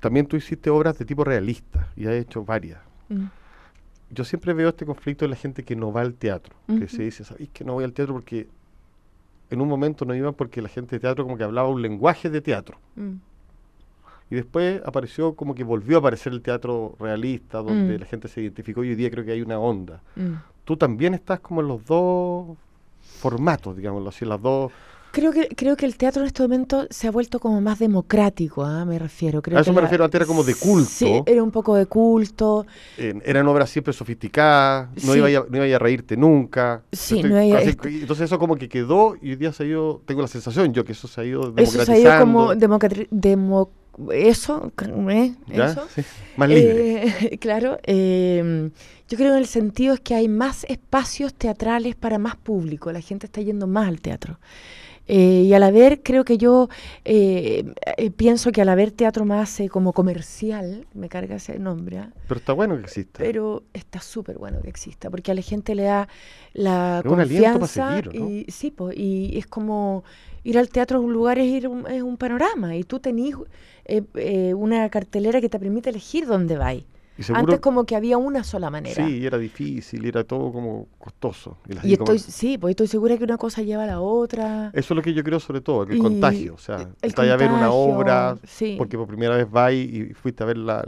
también 0.00 0.26
tú 0.26 0.36
hiciste 0.36 0.70
obras 0.70 0.98
de 0.98 1.04
tipo 1.04 1.24
realista 1.24 1.88
y 1.96 2.06
has 2.06 2.12
hecho 2.14 2.44
varias. 2.44 2.80
Mm. 3.08 3.24
Yo 4.10 4.24
siempre 4.24 4.52
veo 4.52 4.68
este 4.68 4.86
conflicto 4.86 5.24
de 5.24 5.30
la 5.30 5.36
gente 5.36 5.64
que 5.64 5.74
no 5.74 5.92
va 5.92 6.02
al 6.02 6.14
teatro, 6.14 6.54
que 6.66 6.86
se 6.86 7.02
dice, 7.02 7.24
¿sabéis 7.24 7.50
que 7.52 7.64
no 7.64 7.72
voy 7.72 7.82
al 7.84 7.92
teatro 7.92 8.14
porque 8.14 8.46
en 9.50 9.60
un 9.60 9.68
momento 9.68 10.04
no 10.04 10.14
iban 10.14 10.32
porque 10.34 10.62
la 10.62 10.68
gente 10.68 10.94
de 10.96 11.00
teatro 11.00 11.24
como 11.24 11.36
que 11.36 11.42
hablaba 11.42 11.68
un 11.68 11.82
lenguaje 11.82 12.30
de 12.30 12.40
teatro? 12.40 12.78
Mm. 12.94 13.14
Y 14.30 14.34
después 14.36 14.80
apareció 14.84 15.34
como 15.34 15.54
que 15.54 15.64
volvió 15.64 15.96
a 15.96 16.00
aparecer 16.00 16.32
el 16.32 16.40
teatro 16.42 16.94
realista, 17.00 17.58
donde 17.58 17.96
Mm. 17.96 18.00
la 18.00 18.06
gente 18.06 18.28
se 18.28 18.40
identificó 18.42 18.84
y 18.84 18.90
hoy 18.90 18.94
día 18.94 19.10
creo 19.10 19.24
que 19.24 19.32
hay 19.32 19.42
una 19.42 19.58
onda. 19.58 20.00
Tú 20.64 20.76
también 20.76 21.14
estás 21.14 21.40
como 21.40 21.60
en 21.60 21.68
los 21.68 21.84
dos 21.84 22.56
formatos, 23.00 23.76
digámoslo 23.76 24.08
así, 24.08 24.24
las 24.24 24.40
dos 24.40 24.72
Creo 25.16 25.32
que, 25.32 25.48
creo 25.48 25.76
que 25.78 25.86
el 25.86 25.96
teatro 25.96 26.20
en 26.20 26.26
este 26.26 26.42
momento 26.42 26.86
se 26.90 27.08
ha 27.08 27.10
vuelto 27.10 27.40
como 27.40 27.58
más 27.62 27.78
democrático, 27.78 28.62
¿ah? 28.64 28.84
me 28.84 28.98
refiero. 28.98 29.40
Creo 29.40 29.56
a 29.56 29.62
eso 29.62 29.70
que 29.70 29.74
me 29.74 29.80
la- 29.80 29.86
refiero, 29.86 30.04
antes 30.04 30.18
era 30.18 30.26
como 30.26 30.44
de 30.44 30.54
culto. 30.54 30.90
Sí, 30.90 31.22
era 31.24 31.42
un 31.42 31.50
poco 31.50 31.74
de 31.74 31.86
culto. 31.86 32.66
Eh, 32.98 33.14
eran 33.24 33.48
obras 33.48 33.70
siempre 33.70 33.94
sofisticadas, 33.94 34.90
no, 35.06 35.12
Sí. 35.14 35.18
iba 35.18 35.28
a, 35.28 35.44
no 35.48 35.64
iba 35.64 35.74
a 35.76 35.78
reírte 35.78 36.18
nunca. 36.18 36.82
Sí, 36.92 37.16
Estoy 37.16 37.30
no 37.30 37.42
iba- 37.42 37.58
casi- 37.60 37.70
est- 37.70 37.84
entonces 37.86 38.24
eso 38.26 38.38
como 38.38 38.56
que 38.56 38.68
quedó 38.68 39.16
y 39.22 39.30
hoy 39.30 39.36
día 39.36 39.52
se 39.54 39.62
ha 39.62 39.66
ido, 39.66 40.02
tengo 40.04 40.20
la 40.20 40.28
sensación 40.28 40.74
yo 40.74 40.84
que 40.84 40.92
eso 40.92 41.08
se 41.08 41.20
ha 41.20 41.24
ido 41.24 41.40
Eso 41.40 41.52
democratizando. 41.52 41.84
se 41.86 41.92
ha 41.92 41.98
ido 41.98 42.20
como 42.20 42.52
eso, 44.12 44.70
¿eh? 45.10 45.34
eso. 45.50 45.86
Sí, 45.94 46.02
Más 46.36 46.48
libre. 46.50 47.06
Eh, 47.06 47.38
claro, 47.40 47.78
eh, 47.84 48.70
yo 49.08 49.16
creo 49.16 49.32
en 49.32 49.38
el 49.38 49.46
sentido 49.46 49.94
es 49.94 50.00
que 50.00 50.14
hay 50.14 50.28
más 50.28 50.64
espacios 50.64 51.32
teatrales 51.32 51.94
para 51.94 52.18
más 52.18 52.36
público, 52.36 52.92
la 52.92 53.00
gente 53.00 53.24
está 53.26 53.40
yendo 53.40 53.66
más 53.66 53.88
al 53.88 54.00
teatro. 54.02 54.38
Eh, 55.08 55.44
y 55.46 55.54
al 55.54 55.62
haber, 55.62 56.02
creo 56.02 56.24
que 56.24 56.36
yo 56.36 56.68
eh, 57.04 57.64
eh, 57.96 58.10
pienso 58.10 58.50
que 58.50 58.60
al 58.62 58.68
haber 58.68 58.90
teatro 58.90 59.24
más 59.24 59.60
eh, 59.60 59.68
como 59.68 59.92
comercial, 59.92 60.86
me 60.94 61.08
carga 61.08 61.36
ese 61.36 61.58
nombre, 61.58 61.98
¿ah? 61.98 62.12
Pero 62.26 62.38
está 62.40 62.52
bueno 62.52 62.76
que 62.76 62.82
exista. 62.82 63.18
pero 63.18 63.62
está 63.72 64.00
súper 64.00 64.36
bueno 64.38 64.60
que 64.62 64.68
exista, 64.68 65.08
porque 65.10 65.30
a 65.30 65.34
la 65.34 65.42
gente 65.42 65.74
le 65.74 65.84
da 65.84 66.08
la 66.54 67.02
Es 67.04 67.10
un 67.10 67.16
confianza 67.18 67.66
seguir, 68.02 68.14
¿no? 68.14 68.28
y 68.30 68.46
sí, 68.48 68.70
po, 68.70 68.90
y 68.92 69.38
es 69.38 69.46
como 69.46 70.02
ir 70.42 70.58
al 70.58 70.68
teatro 70.68 70.98
a 70.98 71.00
un 71.00 71.12
lugar 71.12 71.38
es 71.38 71.46
ir 71.46 71.66
un, 71.68 71.86
es 71.88 72.02
un 72.02 72.16
panorama 72.16 72.76
y 72.76 72.84
tú 72.84 73.00
tenés 73.00 73.34
eh, 73.84 74.02
eh, 74.14 74.54
una 74.54 74.88
cartelera 74.90 75.40
que 75.40 75.48
te 75.48 75.58
permite 75.58 75.90
elegir 75.90 76.26
dónde 76.26 76.56
vais. 76.56 76.84
Y 77.18 77.22
seguro, 77.22 77.40
Antes 77.40 77.60
como 77.60 77.84
que 77.84 77.96
había 77.96 78.18
una 78.18 78.44
sola 78.44 78.68
manera. 78.70 79.06
sí, 79.06 79.24
era 79.24 79.38
difícil, 79.38 80.04
era 80.04 80.24
todo 80.24 80.52
como 80.52 80.86
costoso. 80.98 81.56
Y 81.82 81.94
estoy, 81.94 82.18
sí, 82.18 82.58
pues 82.58 82.72
estoy 82.72 82.88
segura 82.88 83.16
que 83.16 83.24
una 83.24 83.38
cosa 83.38 83.62
lleva 83.62 83.84
a 83.84 83.86
la 83.86 84.00
otra. 84.00 84.70
Eso 84.74 84.92
es 84.92 84.96
lo 84.96 85.02
que 85.02 85.14
yo 85.14 85.24
creo 85.24 85.40
sobre 85.40 85.60
todo, 85.60 85.84
el 85.84 85.96
Y 85.96 85.98
contagio. 85.98 86.54
O 86.54 86.58
sea, 86.58 86.76
el 86.76 87.08
estás 87.08 87.28
a 87.28 87.36
ver 87.36 87.50
una 87.50 87.70
obra 87.70 88.36
sí. 88.44 88.74
porque 88.76 88.96
por 88.98 89.06
primera 89.06 89.36
vez 89.36 89.50
vas 89.50 89.72
y 89.72 90.12
fuiste 90.14 90.42
a 90.42 90.46
ver 90.46 90.58
la, 90.58 90.84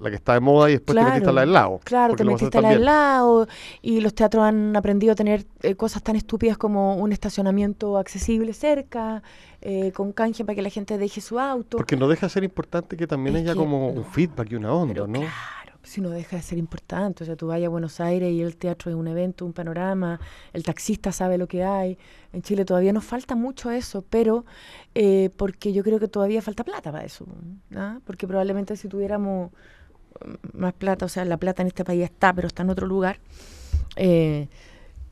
la 0.00 0.10
que 0.10 0.16
está 0.16 0.34
de 0.34 0.40
moda 0.40 0.68
y 0.68 0.72
después 0.72 0.96
te 0.98 1.04
metiste 1.04 1.28
a 1.28 1.32
la 1.32 1.40
del 1.42 1.52
lado. 1.52 1.80
Claro, 1.84 2.16
te 2.16 2.24
metiste 2.24 2.58
a 2.58 2.60
la 2.60 2.70
del 2.70 2.84
lado 2.84 3.46
y 3.80 4.00
los 4.00 4.14
teatros 4.14 4.42
han 4.44 4.74
aprendido 4.76 5.12
a 5.12 5.16
tener 5.16 5.44
eh, 5.62 5.74
cosas 5.76 6.02
tan 6.02 6.16
estúpidas 6.16 6.58
como 6.58 6.96
un 6.96 7.12
estacionamiento 7.12 7.98
accesible 7.98 8.52
cerca, 8.52 9.22
eh, 9.60 9.92
con 9.92 10.12
canje 10.12 10.44
para 10.44 10.54
que 10.56 10.62
la 10.62 10.70
gente 10.70 10.98
deje 10.98 11.20
su 11.20 11.38
auto. 11.38 11.76
Porque 11.76 11.96
no 11.96 12.08
deja 12.08 12.26
de 12.26 12.30
ser 12.30 12.44
importante 12.44 12.96
que 12.96 13.06
también 13.06 13.36
Es 13.36 13.42
haya 13.42 13.52
que 13.52 13.58
como 13.58 13.88
un 13.90 14.04
feedback 14.04 14.50
y 14.52 14.54
una 14.56 14.72
onda, 14.72 15.06
¿no? 15.06 15.20
claro, 15.20 15.67
si 15.82 16.00
no 16.00 16.10
deja 16.10 16.36
de 16.36 16.42
ser 16.42 16.58
importante. 16.58 17.24
O 17.24 17.26
sea, 17.26 17.36
tú 17.36 17.46
vayas 17.48 17.66
a 17.66 17.70
Buenos 17.70 18.00
Aires 18.00 18.32
y 18.32 18.42
el 18.42 18.56
teatro 18.56 18.90
es 18.90 18.96
un 18.96 19.08
evento, 19.08 19.44
un 19.44 19.52
panorama, 19.52 20.20
el 20.52 20.62
taxista 20.62 21.12
sabe 21.12 21.38
lo 21.38 21.46
que 21.48 21.64
hay. 21.64 21.98
En 22.32 22.42
Chile 22.42 22.64
todavía 22.64 22.92
nos 22.92 23.04
falta 23.04 23.34
mucho 23.34 23.70
eso, 23.70 24.04
pero 24.08 24.44
eh, 24.94 25.30
porque 25.36 25.72
yo 25.72 25.82
creo 25.82 25.98
que 26.00 26.08
todavía 26.08 26.42
falta 26.42 26.64
plata 26.64 26.92
para 26.92 27.04
eso. 27.04 27.26
¿ah? 27.74 28.00
Porque 28.04 28.26
probablemente 28.26 28.76
si 28.76 28.88
tuviéramos 28.88 29.50
mm, 30.24 30.58
más 30.58 30.74
plata, 30.74 31.06
o 31.06 31.08
sea, 31.08 31.24
la 31.24 31.36
plata 31.38 31.62
en 31.62 31.68
este 31.68 31.84
país 31.84 32.04
está, 32.04 32.32
pero 32.32 32.48
está 32.48 32.62
en 32.62 32.70
otro 32.70 32.86
lugar. 32.86 33.18
eh, 33.96 34.48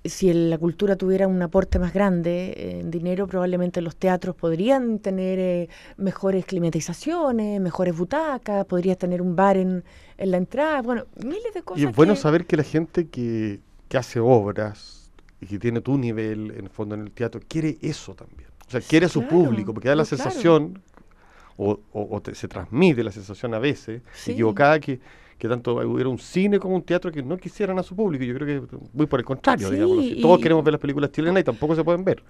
si 0.09 0.33
la 0.33 0.59
cultura 0.59 0.97
tuviera 0.97 1.27
un 1.29 1.41
aporte 1.43 1.79
más 1.79 1.93
grande 1.93 2.79
en 2.81 2.91
dinero, 2.91 3.27
probablemente 3.27 3.81
los 3.81 3.97
teatros 3.97 4.35
podrían 4.37 4.99
tener 4.99 5.39
eh, 5.39 5.69
mejores 5.97 6.45
climatizaciones, 6.47 7.61
mejores 7.61 7.97
butacas, 7.97 8.65
podrías 8.67 8.99
tener 8.99 9.21
un 9.23 9.37
bar 9.37 9.57
en, 9.57 9.85
en 10.19 10.31
la 10.31 10.37
entrada, 10.37 10.83
bueno, 10.83 11.05
miles 11.25 11.53
de 11.55 11.63
cosas. 11.63 11.83
Y 11.83 11.87
es 11.87 11.95
bueno 11.95 12.15
que- 12.15 12.21
saber 12.21 12.47
que 12.47 12.57
la 12.57 12.63
gente 12.63 13.09
que, 13.09 13.61
que 13.89 13.97
hace 13.99 14.21
obras 14.21 15.11
y 15.41 15.47
que 15.47 15.59
tiene 15.59 15.81
tu 15.81 15.99
nivel, 15.99 16.53
en 16.53 16.65
el 16.65 16.71
fondo, 16.71 16.95
en 16.95 17.03
el 17.03 17.11
teatro, 17.11 17.41
quiere 17.47 17.79
eso 17.83 18.15
también. 18.15 18.49
O 18.67 18.71
sea, 18.71 18.81
quiere 18.81 19.07
a 19.07 19.09
su 19.09 19.21
Claro, 19.21 19.37
público, 19.45 19.73
porque 19.75 19.89
da 19.89 19.95
la 19.95 20.05
claro. 20.05 20.17
sensación, 20.17 20.83
o, 21.57 21.79
o- 21.93 22.09
o 22.17 22.21
te- 22.21 22.35
se 22.35 22.49
transmite 22.49 23.03
la 23.05 23.13
sensación 23.13 23.55
a 23.55 23.59
veces, 23.59 24.03
Sí. 24.15 24.33
equivocada, 24.33 24.79
que, 24.81 25.01
que 25.39 25.49
tanto 25.49 25.75
hubiera 25.75 26.09
un 26.09 26.19
cine 26.19 26.59
como 26.59 26.75
un 26.77 26.83
teatro 26.83 27.13
que 27.13 27.23
no 27.23 27.37
quisieran 27.37 27.79
a 27.79 27.83
su 27.83 27.95
público. 27.95 28.25
Yo 28.25 28.35
creo 28.35 28.47
que 28.71 28.77
muy 28.93 29.07
por 29.07 29.21
el 29.21 29.27
contrario, 29.27 29.69
Sí, 29.69 29.75
digamos. 29.75 30.21
Todos 30.23 30.39
queremos 30.41 30.65
ver 30.65 30.73
las 30.73 30.81
películas 30.81 31.11
chilenas 31.13 31.41
y 31.41 31.45
tampoco 31.45 31.75
se 31.75 31.85
pueden 31.85 32.05
ver. 32.05 32.23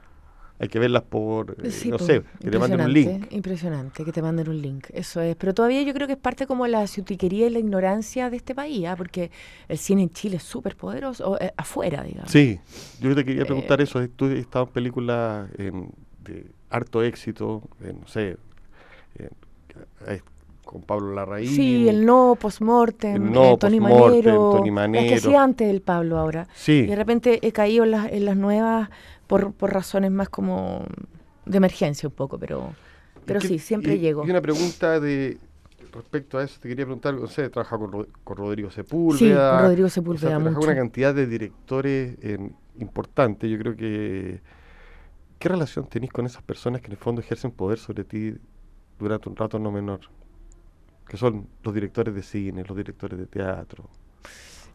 Hay 0.59 0.69
que 0.69 0.79
verlas 0.79 1.03
por, 1.03 1.55
eh, 1.63 1.71
Sí, 1.71 1.91
no 1.91 1.99
po, 1.99 2.05
sé, 2.07 2.23
que 2.41 2.51
te 2.51 2.59
manden 2.59 2.81
un 2.81 2.93
link. 2.93 3.31
Impresionante, 3.31 4.05
que 4.07 4.11
te 4.11 4.23
manden 4.23 4.49
un 4.49 4.61
link, 4.61 4.87
eso 4.95 5.21
es. 5.21 5.37
Pero 5.37 5.53
todavía 5.53 5.83
yo 5.83 5.93
creo 5.93 6.07
que 6.07 6.15
es 6.15 6.19
parte 6.19 6.47
como 6.47 6.67
la 6.67 6.87
ciutiquería 6.87 7.47
y 7.47 7.51
la 7.51 7.59
ignorancia 7.59 8.31
de 8.31 8.39
este 8.39 8.55
país, 8.55 8.87
¿ah? 8.87 8.97
porque 8.97 9.31
el 9.69 9.77
cine 9.77 10.03
en 10.05 10.11
Chile 10.11 10.37
es 10.39 10.43
súper 10.43 10.75
poderoso, 10.75 11.33
o, 11.33 11.39
eh, 11.39 11.53
afuera, 11.59 12.03
digamos. 12.03 12.31
Sí, 12.33 12.59
yo 13.01 13.15
te 13.15 13.23
quería 13.25 13.45
preguntar 13.45 13.81
Eh, 13.81 13.85
eso. 13.85 14.09
Tú 14.09 14.25
estado 14.27 14.65
en 14.65 14.71
películas 14.73 15.51
en- 15.59 15.91
de 16.25 16.47
harto 16.71 17.03
éxito, 17.03 17.63
en, 17.83 18.01
no 18.01 18.09
sé, 18.09 18.39
en- 19.19 19.31
con 20.77 20.83
Pablo 20.83 21.15
Larraín. 21.15 21.49
Sí, 21.49 21.89
el 21.89 22.05
no 22.05 22.37
postmortem, 22.39 23.33
No 23.33 23.55
eh, 23.55 23.57
Tony 23.59 23.81
Postmortem, 23.81 24.09
Manero, 24.09 24.51
Tony 24.51 24.59
las 24.59 24.65
que 24.65 24.71
Manero. 24.73 25.17
hacía 25.17 25.43
antes 25.43 25.69
el 25.71 25.81
Pablo 25.81 26.19
ahora. 26.19 26.47
Sí, 26.55 26.81
Y 26.81 26.87
de 26.87 26.97
repente 26.97 27.39
he 27.47 27.53
caído 27.53 27.85
en 27.85 27.91
las, 27.93 28.13
en 28.13 28.25
las 28.27 28.37
nuevas 28.37 28.91
por, 29.27 29.53
por 29.53 29.73
razones 29.73 30.11
más 30.11 30.29
como 30.29 30.85
de 31.47 31.57
emergencia 31.57 32.09
un 32.09 32.15
poco, 32.15 32.39
pero, 32.39 32.75
pero 33.25 33.39
¿Y 33.39 33.43
qué- 33.43 33.49
sí, 33.49 33.59
siempre 33.59 33.95
y- 33.95 33.99
llego. 34.01 34.27
Y 34.27 34.31
una 34.31 34.41
pregunta 34.43 35.01
de 35.01 35.39
respecto 35.93 36.37
a 36.39 36.45
eso, 36.45 36.61
te 36.61 36.69
quería 36.69 36.85
preguntar, 36.85 37.15
no 37.15 37.27
sé, 37.27 37.49
trabaja 37.49 37.79
con, 37.79 37.91
Ro- 37.91 38.07
con 38.23 38.37
Rodrigo 38.37 38.71
Sepúlveda. 38.71 39.19
Sí, 39.19 39.57
con 39.57 39.63
Rodrigo 39.69 39.87
o 39.87 39.89
sea, 39.89 39.95
Sepúlveda 40.03 40.29
trabaja 40.29 40.45
con 40.45 40.55
mucho. 40.57 40.67
una 40.69 40.77
cantidad 40.77 41.15
de 41.15 41.27
directores 41.27 42.19
eh, 42.21 42.51
importantes. 42.81 43.51
Yo 43.51 43.59
creo 43.59 43.75
que... 43.75 44.41
¿Qué 45.39 45.49
relación 45.51 45.87
tenés 45.87 46.11
con 46.11 46.25
esas 46.27 46.43
personas 46.43 46.81
que 46.81 46.87
en 46.87 46.93
el 46.93 46.99
fondo 46.99 47.21
ejercen 47.21 47.51
poder 47.51 47.79
sobre 47.79 48.05
ti 48.05 48.35
durante 48.99 49.29
un 49.29 49.37
rato 49.37 49.59
no 49.59 49.71
menor? 49.71 50.01
Que 51.09 51.17
son 51.17 51.47
los 51.63 51.75
directores 51.75 52.15
de 52.15 52.23
cine, 52.23 52.65
los 52.65 52.77
directores 52.77 53.19
de 53.19 53.27
teatro. 53.27 53.89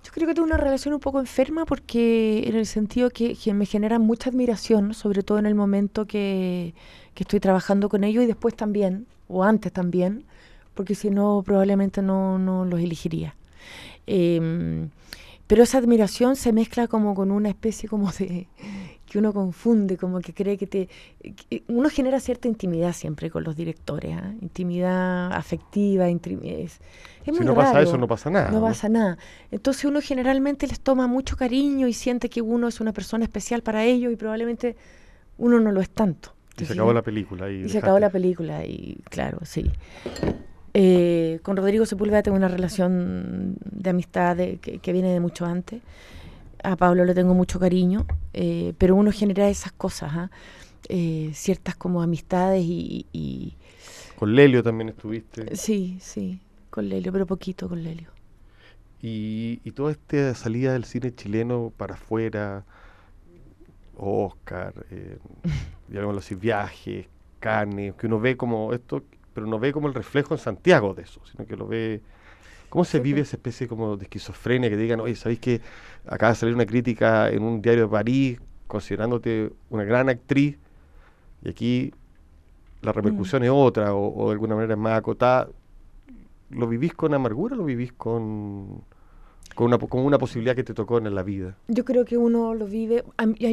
Yo 0.03 0.11
creo 0.11 0.27
que 0.27 0.33
tengo 0.33 0.47
una 0.47 0.57
relación 0.57 0.93
un 0.93 0.99
poco 0.99 1.19
enferma 1.19 1.65
porque 1.65 2.43
en 2.47 2.55
el 2.55 2.65
sentido 2.65 3.11
que, 3.11 3.35
que 3.35 3.53
me 3.53 3.65
genera 3.65 3.99
mucha 3.99 4.29
admiración, 4.29 4.93
sobre 4.93 5.21
todo 5.21 5.37
en 5.37 5.45
el 5.45 5.53
momento 5.53 6.07
que, 6.07 6.73
que 7.13 7.23
estoy 7.23 7.39
trabajando 7.39 7.87
con 7.87 8.03
ellos 8.03 8.23
y 8.23 8.27
después 8.27 8.55
también, 8.55 9.05
o 9.27 9.43
antes 9.43 9.71
también, 9.71 10.25
porque 10.73 10.95
si 10.95 11.09
no 11.09 11.43
probablemente 11.45 12.01
no, 12.01 12.39
no 12.39 12.65
los 12.65 12.79
elegiría. 12.79 13.35
Em, 14.07 14.89
pero 15.51 15.63
esa 15.63 15.79
admiración 15.79 16.37
se 16.37 16.53
mezcla 16.53 16.87
como 16.87 17.13
con 17.13 17.29
una 17.29 17.49
especie 17.49 17.89
como 17.89 18.09
de 18.13 18.47
que 19.05 19.19
uno 19.19 19.33
confunde, 19.33 19.97
como 19.97 20.21
que 20.21 20.33
cree 20.33 20.57
que 20.57 20.65
te... 20.65 20.87
que 21.49 21.63
uno 21.67 21.89
genera 21.89 22.21
cierta 22.21 22.47
intimidad 22.47 22.93
siempre 22.93 23.29
con 23.29 23.43
los 23.43 23.53
directores, 23.57 24.15
¿ah? 24.15 24.33
intimidad 24.39 25.33
afectiva, 25.33 26.09
intimi- 26.09 26.39
es, 26.63 26.79
es 27.25 27.35
si 27.37 27.43
no 27.43 27.53
pasa 27.53 27.81
eso, 27.81 27.97
no 27.97 28.07
pasa 28.07 28.29
nada. 28.29 28.49
No 28.49 28.61
¿no? 28.61 28.65
pasa 28.65 28.87
nada. 28.87 29.17
Entonces 29.51 29.83
uno 29.83 29.99
generalmente 29.99 30.67
les 30.67 30.79
toma 30.79 31.07
mucho 31.07 31.35
cariño 31.35 31.85
y 31.85 31.91
siente 31.91 32.29
que 32.29 32.41
uno 32.41 32.69
es 32.69 32.79
una 32.79 32.93
persona 32.93 33.25
especial 33.25 33.61
para 33.61 33.83
ellos 33.83 34.13
y 34.13 34.15
probablemente 34.15 34.77
uno 35.37 35.59
no 35.59 35.73
lo 35.73 35.81
es 35.81 35.89
tanto. 35.89 36.33
Y 36.55 36.61
se 36.61 36.67
¿Te 36.67 36.73
acabó 36.79 36.93
la 36.93 37.01
película. 37.01 37.51
Y, 37.51 37.65
Y 37.65 37.67
se 37.67 37.79
acabó 37.79 37.99
la 37.99 38.09
película 38.09 38.65
y 38.65 39.01
claro, 39.09 39.39
sí. 39.43 39.69
Eh, 40.73 41.39
con 41.43 41.57
Rodrigo 41.57 41.85
Sepúlveda 41.85 42.23
tengo 42.23 42.37
una 42.37 42.47
relación 42.47 43.57
de 43.65 43.89
amistad 43.89 44.37
de- 44.37 44.57
que, 44.59 44.79
que 44.79 44.93
viene 44.93 45.11
de 45.11 45.19
mucho 45.19 45.45
antes. 45.45 45.81
A 46.63 46.75
Pablo 46.77 47.05
le 47.05 47.13
tengo 47.15 47.33
mucho 47.33 47.59
cariño, 47.59 48.05
eh, 48.33 48.73
pero 48.77 48.95
uno 48.95 49.11
genera 49.11 49.49
esas 49.49 49.71
cosas, 49.73 50.11
¿ah? 50.15 50.31
Eh, 50.89 51.31
ciertas 51.33 51.75
como 51.75 52.01
amistades 52.01 52.63
y, 52.65 53.07
y- 53.13 53.55
Con 54.15 54.33
Lelio 54.35 54.63
también 54.63 54.89
estuviste. 54.89 55.53
sí, 55.53 55.97
sí, 56.01 56.39
con 56.69 56.89
Lelio, 56.89 57.11
pero 57.11 57.25
poquito 57.25 57.67
con 57.69 57.83
Lelio. 57.83 58.09
Y, 59.01 59.61
y 59.63 59.71
toda 59.71 59.91
esta 59.91 60.35
salida 60.35 60.73
del 60.73 60.85
cine 60.85 61.13
chileno 61.13 61.73
para 61.75 61.95
afuera, 61.95 62.65
Oscar, 63.97 64.85
eh, 64.89 65.17
digamos 65.87 66.17
así, 66.17 66.35
viajes, 66.35 67.07
Cannes, 67.39 67.95
que 67.95 68.07
uno 68.07 68.19
ve 68.19 68.37
como 68.37 68.73
esto, 68.73 69.03
pero 69.33 69.47
no 69.47 69.59
ve 69.59 69.71
como 69.71 69.87
el 69.87 69.93
reflejo 69.93 70.33
en 70.33 70.39
Santiago 70.39 70.93
de 70.93 71.03
eso, 71.03 71.21
sino 71.29 71.45
que 71.45 71.55
lo 71.55 71.67
ve... 71.67 72.01
¿Cómo 72.69 72.85
se 72.85 73.01
vive 73.01 73.21
esa 73.21 73.35
especie 73.35 73.67
como 73.67 73.97
de 73.97 74.03
esquizofrenia 74.03 74.69
que 74.69 74.77
digan, 74.77 75.01
oye, 75.01 75.15
¿sabéis 75.15 75.39
que 75.39 75.61
acaba 76.07 76.31
de 76.31 76.37
salir 76.37 76.55
una 76.55 76.65
crítica 76.65 77.29
en 77.29 77.43
un 77.43 77.61
diario 77.61 77.83
de 77.83 77.89
París 77.89 78.39
considerándote 78.67 79.51
una 79.69 79.83
gran 79.83 80.07
actriz 80.07 80.57
y 81.43 81.49
aquí 81.49 81.93
la 82.81 82.93
repercusión 82.93 83.43
es 83.43 83.49
otra 83.53 83.93
o, 83.93 84.23
o 84.23 84.27
de 84.27 84.33
alguna 84.33 84.55
manera 84.55 84.73
es 84.75 84.79
más 84.79 84.97
acotada? 84.97 85.49
¿Lo 86.49 86.67
vivís 86.67 86.93
con 86.93 87.13
amargura 87.13 87.55
o 87.55 87.57
lo 87.57 87.65
vivís 87.65 87.91
con, 87.91 88.83
con, 89.55 89.67
una, 89.67 89.77
con 89.77 90.01
una 90.01 90.17
posibilidad 90.17 90.55
que 90.55 90.63
te 90.63 90.73
tocó 90.73 90.97
en 90.97 91.13
la 91.13 91.23
vida? 91.23 91.55
Yo 91.67 91.85
creo 91.85 92.05
que 92.05 92.17
uno 92.17 92.53
lo 92.53 92.65
vive. 92.65 93.03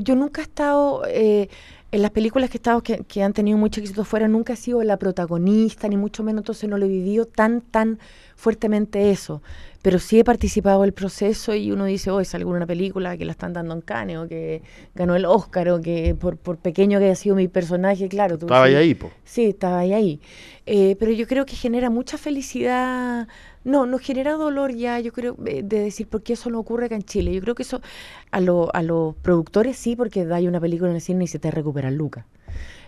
Yo 0.02 0.14
nunca 0.14 0.40
he 0.40 0.45
estado 0.45 1.02
eh, 1.07 1.49
en 1.90 2.02
las 2.02 2.11
películas 2.11 2.50
que 2.50 2.59
he 2.59 2.61
estado, 2.61 2.83
que, 2.83 3.05
que 3.09 3.23
han 3.23 3.33
tenido 3.33 3.57
mucho 3.57 3.81
éxito 3.81 4.05
fuera, 4.05 4.28
nunca 4.28 4.52
he 4.52 4.57
sido 4.57 4.83
la 4.83 4.99
protagonista, 4.99 5.88
ni 5.88 5.97
mucho 5.97 6.23
menos, 6.23 6.43
entonces 6.43 6.69
no 6.69 6.76
lo 6.76 6.85
he 6.85 6.88
vivido 6.88 7.25
tan, 7.25 7.62
tan 7.62 7.99
fuertemente 8.37 9.11
eso. 9.11 9.43
Pero 9.81 9.99
sí 10.00 10.19
he 10.19 10.25
participado 10.25 10.83
del 10.83 10.93
proceso 10.93 11.55
y 11.55 11.71
uno 11.71 11.85
dice, 11.85 12.11
oh, 12.11 12.21
es 12.21 12.35
alguna 12.35 12.67
película 12.67 13.17
que 13.17 13.25
la 13.25 13.33
están 13.33 13.52
dando 13.52 13.75
en 13.75 13.81
Cannes 13.81 14.19
o 14.19 14.28
que 14.28 14.61
ganó 14.95 15.14
el 15.14 15.25
Oscar 15.25 15.69
o 15.71 15.81
que 15.81 16.14
por, 16.14 16.37
por 16.37 16.59
pequeño 16.59 16.99
que 16.99 17.07
haya 17.07 17.14
sido 17.14 17.37
mi 17.37 17.49
personaje, 17.49 18.09
claro. 18.09 18.37
Tú, 18.38 18.47
Estaba 18.47 18.67
sí, 18.67 18.75
ahí, 18.75 18.95
po. 18.95 19.11
Sí, 19.25 19.45
estaba 19.47 19.78
ahí. 19.78 19.93
ahí. 19.93 20.21
Eh, 20.67 20.97
pero 20.99 21.12
yo 21.12 21.26
creo 21.26 21.47
que 21.47 21.55
genera 21.57 21.90
mucha 21.90 22.19
felicidad. 22.19 23.28
No, 23.68 23.84
no 23.84 23.98
genera 23.98 24.32
dolor 24.32 24.75
ya, 24.75 24.98
yo 24.98 25.12
creo, 25.12 25.37
eh, 25.44 25.60
de 25.62 25.80
decir 25.80 26.08
por 26.08 26.22
qué 26.22 26.32
eso 26.32 26.48
no 26.48 26.58
ocurre 26.58 26.87
acá 26.87 26.94
en 26.94 27.02
Chile. 27.02 27.34
Yo 27.34 27.42
creo 27.42 27.54
que 27.54 27.64
eso 27.64 27.82
a, 28.30 28.40
lo, 28.40 28.75
a 28.75 28.82
los 28.82 29.14
productores 29.16 29.76
sí, 29.76 29.94
porque 29.94 30.26
hay 30.32 30.48
una 30.48 30.58
película 30.58 30.88
en 30.88 30.96
el 30.96 31.02
cine 31.02 31.25
y 31.25 31.26
se 31.26 31.38
te 31.38 31.50
recupera 31.50 31.90
lucas. 31.90 32.25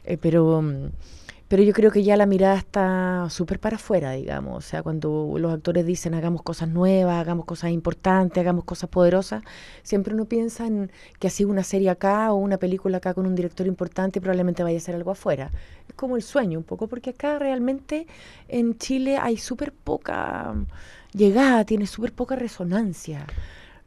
Eh, 0.05 0.17
pero, 0.17 0.63
mm, 0.63 0.87
pero 1.51 1.65
yo 1.65 1.73
creo 1.73 1.91
que 1.91 2.05
ya 2.05 2.17
la 2.17 2.27
mirada 2.27 2.55
está 2.57 3.27
súper 3.29 3.59
para 3.59 3.75
afuera, 3.75 4.13
digamos. 4.13 4.57
O 4.57 4.61
sea, 4.61 4.85
cuando 4.85 5.35
los 5.37 5.53
actores 5.53 5.85
dicen 5.85 6.15
hagamos 6.15 6.43
cosas 6.45 6.69
nuevas, 6.69 7.21
hagamos 7.21 7.45
cosas 7.45 7.73
importantes, 7.73 8.41
hagamos 8.41 8.63
cosas 8.63 8.89
poderosas, 8.89 9.43
siempre 9.83 10.15
uno 10.15 10.27
piensa 10.27 10.69
en 10.69 10.93
que 11.19 11.27
así 11.27 11.45
una 11.45 11.65
serie 11.65 11.91
acá 11.91 12.33
o 12.33 12.37
una 12.37 12.57
película 12.59 12.99
acá 12.99 13.15
con 13.15 13.27
un 13.27 13.35
director 13.35 13.67
importante 13.67 14.21
probablemente 14.21 14.63
vaya 14.63 14.79
a 14.79 14.81
ser 14.81 14.95
algo 14.95 15.11
afuera. 15.11 15.51
Es 15.89 15.95
como 15.97 16.15
el 16.15 16.23
sueño 16.23 16.57
un 16.57 16.65
poco, 16.65 16.87
porque 16.87 17.11
acá 17.11 17.41
realmente 17.41 18.07
en 18.47 18.79
Chile 18.79 19.19
hay 19.21 19.37
súper 19.37 19.73
poca 19.73 20.55
llegada, 21.13 21.65
tiene 21.65 21.89
súper 21.89 22.13
poca 22.13 22.37
resonancia. 22.37 23.27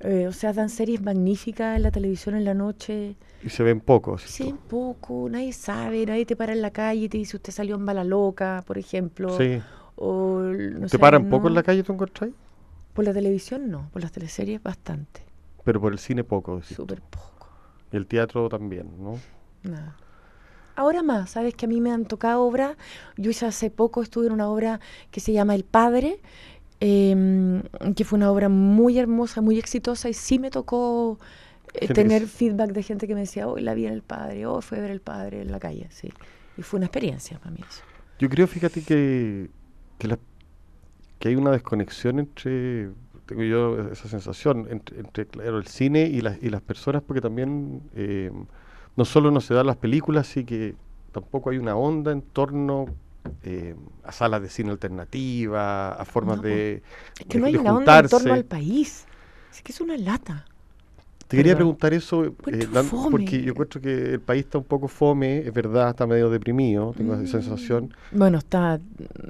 Eh, 0.01 0.27
o 0.27 0.33
sea, 0.33 0.51
dan 0.51 0.69
series 0.69 1.01
magníficas 1.01 1.77
en 1.77 1.83
la 1.83 1.91
televisión 1.91 2.35
en 2.35 2.43
la 2.43 2.55
noche. 2.55 3.15
Y 3.43 3.49
se 3.49 3.61
ven 3.63 3.79
pocos. 3.79 4.23
Sí, 4.25 4.53
poco, 4.67 5.27
nadie 5.29 5.51
sabe, 5.53 6.05
nadie 6.05 6.25
te 6.25 6.35
para 6.35 6.53
en 6.53 6.61
la 6.61 6.71
calle 6.71 7.01
y 7.05 7.09
te 7.09 7.17
dice 7.17 7.35
usted 7.37 7.51
salió 7.53 7.75
en 7.75 7.85
bala 7.85 8.03
loca, 8.03 8.63
por 8.65 8.77
ejemplo. 8.77 9.29
Sí. 9.37 9.63
O, 9.95 10.39
no 10.41 10.87
¿Te 10.89 10.97
sé, 10.97 10.97
paran 10.99 11.27
poco 11.27 11.47
en 11.49 11.55
la 11.55 11.63
calle, 11.63 11.83
tú 11.83 11.91
encontrás? 11.93 12.29
Por 12.93 13.05
la 13.05 13.13
televisión 13.13 13.69
no, 13.69 13.89
por 13.91 14.01
las 14.01 14.11
teleseries 14.11 14.63
bastante, 14.63 15.21
Pero 15.63 15.81
por 15.81 15.91
el 15.93 15.99
cine 15.99 16.23
poco. 16.23 16.61
tú. 16.67 16.75
súper 16.75 17.01
poco, 17.01 17.47
Y 17.91 17.97
el 17.97 18.07
teatro 18.07 18.49
también, 18.49 19.01
¿no? 19.01 19.23
nada. 19.63 19.95
Ahora 20.75 21.03
más, 21.03 21.31
sabes 21.31 21.55
que 21.55 21.65
a 21.65 21.69
mí 21.69 21.81
me 21.81 21.91
han 21.91 22.05
tocado 22.05 22.43
obras, 22.43 22.77
yo 23.17 23.31
hice 23.31 23.45
hace 23.47 23.71
poco 23.71 24.01
estuve 24.03 24.27
en 24.27 24.33
una 24.33 24.49
obra 24.49 24.79
que 25.11 25.19
se 25.21 25.33
llama 25.33 25.55
El 25.55 25.65
Padre, 25.65 26.21
em, 26.81 27.63
que 27.95 28.05
fue 28.05 28.17
una 28.17 28.31
obra 28.31 28.49
muy 28.49 28.99
hermosa, 28.99 29.41
muy 29.41 29.59
exitosa 29.59 30.09
y 30.09 30.13
sí 30.15 30.39
me 30.39 30.51
tocó 30.51 31.19
tener 31.93 32.27
s- 32.27 32.27
feedback 32.27 32.71
de 32.73 32.83
gente 32.83 33.07
que 33.07 33.15
me 33.15 33.21
decía, 33.21 33.47
hoy 33.47 33.61
la 33.61 33.73
vi 33.73 33.85
en 33.87 33.93
El 33.93 34.03
Padre, 34.03 34.45
hoy 34.45 34.61
fue 34.61 34.77
a 34.79 34.81
ver 34.81 34.91
El 34.91 35.01
Padre 35.01 35.41
en 35.41 35.51
la 35.51 35.59
calle, 35.59 35.87
sí. 35.91 36.13
Y 36.57 36.63
fue 36.63 36.77
una 36.77 36.87
experiencia 36.87 37.39
para 37.39 37.51
mí 37.51 37.61
eso. 37.67 37.83
Yo 38.19 38.29
creo, 38.29 38.47
fíjate, 38.47 38.83
que, 38.83 39.49
que, 39.97 40.07
la- 40.07 40.19
que 41.19 41.29
hay 41.29 41.35
una 41.35 41.51
desconexión 41.51 42.19
entre, 42.19 42.89
tengo 43.25 43.43
yo 43.43 43.89
esa 43.91 44.07
sensación, 44.09 44.67
entre, 44.69 44.99
entre, 44.99 45.27
claro, 45.27 45.57
el 45.57 45.67
cine 45.67 46.03
y, 46.03 46.21
las 46.21 46.41
y 46.41 46.49
las 46.49 46.61
personas, 46.61 47.01
porque 47.03 47.21
también 47.21 47.81
eh, 47.95 48.31
no 48.95 49.05
solo 49.05 49.31
no 49.31 49.41
se 49.41 49.53
dan 49.53 49.67
las 49.67 49.77
películas, 49.77 50.27
sí 50.27 50.45
que 50.45 50.75
tampoco 51.11 51.49
hay 51.51 51.57
una 51.57 51.75
onda 51.75 52.11
en 52.11 52.21
torno 52.21 52.85
eh, 53.43 53.75
a 54.03 54.11
salas 54.11 54.41
de 54.41 54.49
cine 54.49 54.71
alternativa, 54.71 55.93
a 55.93 56.05
formas 56.05 56.37
No, 56.37 56.41
de, 56.41 56.83
Es 57.19 57.25
que 57.27 57.37
de- 57.37 57.39
no 57.39 57.45
hay 57.47 57.57
una 57.57 57.75
onda 57.75 57.97
en 57.97 58.07
torno 58.07 58.33
al 58.33 58.45
país. 58.45 59.05
Es 59.51 59.61
que 59.61 59.71
es 59.71 59.81
una 59.81 59.97
lata. 59.97 60.45
Te 61.33 61.37
quería 61.37 61.55
preguntar 61.55 61.93
eso, 61.95 62.25
eh, 62.25 62.67
fome. 62.83 63.09
porque 63.11 63.41
yo 63.41 63.51
encuentro 63.51 63.81
que 63.81 64.13
el 64.13 64.19
país 64.19 64.45
está 64.45 64.59
un 64.59 64.63
poco 64.65 64.87
fome, 64.87 65.39
es 65.39 65.51
verdad, 65.53 65.89
está 65.89 66.05
medio 66.05 66.29
deprimido, 66.29 66.93
tengo 66.95 67.15
esa 67.15 67.23
Mm. 67.39 67.41
sensación. 67.41 67.93
Bueno, 68.11 68.37
está, 68.37 68.79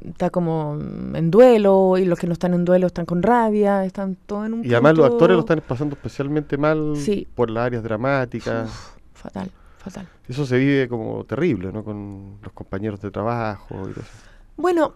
está 0.06 0.30
como 0.30 0.78
en 1.14 1.32
duelo 1.32 1.98
y 1.98 2.04
los 2.06 2.20
que 2.20 2.28
no 2.28 2.34
están 2.34 2.54
en 2.54 2.66
duelo 2.66 2.88
están 2.88 3.06
con 3.06 3.24
rabia, 3.24 3.86
están 3.86 4.18
todos 4.26 4.48
en 4.48 4.54
un 4.56 4.66
Y 4.66 4.74
además 4.74 4.98
los 4.98 5.08
punto- 5.08 5.16
actores 5.16 5.36
lo 5.36 5.40
están 5.42 5.62
pasando 5.66 5.96
especialmente 5.96 6.58
mal 6.58 6.94
Sí. 6.98 7.26
por 7.36 7.50
las 7.50 7.66
áreas 7.68 7.84
dramáticas. 7.84 8.68
Uf, 8.70 8.90
fatal, 9.14 9.50
fatal. 9.78 10.08
Eso 10.28 10.46
se 10.46 10.58
vive 10.58 10.90
como 10.90 11.24
terrible, 11.24 11.72
¿no? 11.72 11.84
Con 11.86 12.38
los 12.44 12.52
compañeros 12.52 13.00
de 13.02 13.12
trabajo 13.12 13.76
y 13.90 13.94
todo 13.94 14.02
eso. 14.02 14.12
Bueno, 14.58 14.94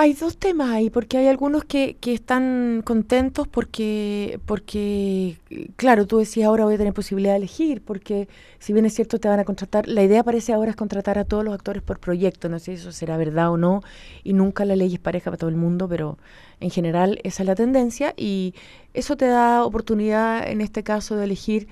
hay 0.00 0.12
dos 0.12 0.38
temas 0.38 0.70
ahí, 0.70 0.90
porque 0.90 1.18
hay 1.18 1.26
algunos 1.26 1.64
que, 1.64 1.96
que 2.00 2.14
están 2.14 2.82
contentos 2.84 3.48
porque, 3.48 4.38
porque, 4.46 5.38
claro, 5.74 6.06
tú 6.06 6.18
decías 6.18 6.46
ahora 6.46 6.66
voy 6.66 6.74
a 6.74 6.78
tener 6.78 6.92
posibilidad 6.94 7.32
de 7.32 7.38
elegir, 7.38 7.82
porque 7.82 8.28
si 8.60 8.72
bien 8.72 8.86
es 8.86 8.94
cierto 8.94 9.18
te 9.18 9.26
van 9.26 9.40
a 9.40 9.44
contratar, 9.44 9.88
la 9.88 10.04
idea 10.04 10.22
parece 10.22 10.52
ahora 10.52 10.70
es 10.70 10.76
contratar 10.76 11.18
a 11.18 11.24
todos 11.24 11.44
los 11.44 11.52
actores 11.52 11.82
por 11.82 11.98
proyecto, 11.98 12.48
no 12.48 12.60
sé 12.60 12.76
si 12.76 12.82
eso 12.82 12.92
será 12.92 13.16
verdad 13.16 13.50
o 13.50 13.56
no, 13.56 13.82
y 14.22 14.34
nunca 14.34 14.64
la 14.64 14.76
ley 14.76 14.94
es 14.94 15.00
pareja 15.00 15.32
para 15.32 15.38
todo 15.38 15.50
el 15.50 15.56
mundo, 15.56 15.88
pero 15.88 16.16
en 16.60 16.70
general 16.70 17.18
esa 17.24 17.42
es 17.42 17.48
la 17.48 17.56
tendencia 17.56 18.14
y 18.16 18.54
eso 18.94 19.16
te 19.16 19.26
da 19.26 19.64
oportunidad 19.64 20.48
en 20.48 20.60
este 20.60 20.84
caso 20.84 21.16
de 21.16 21.24
elegir 21.24 21.66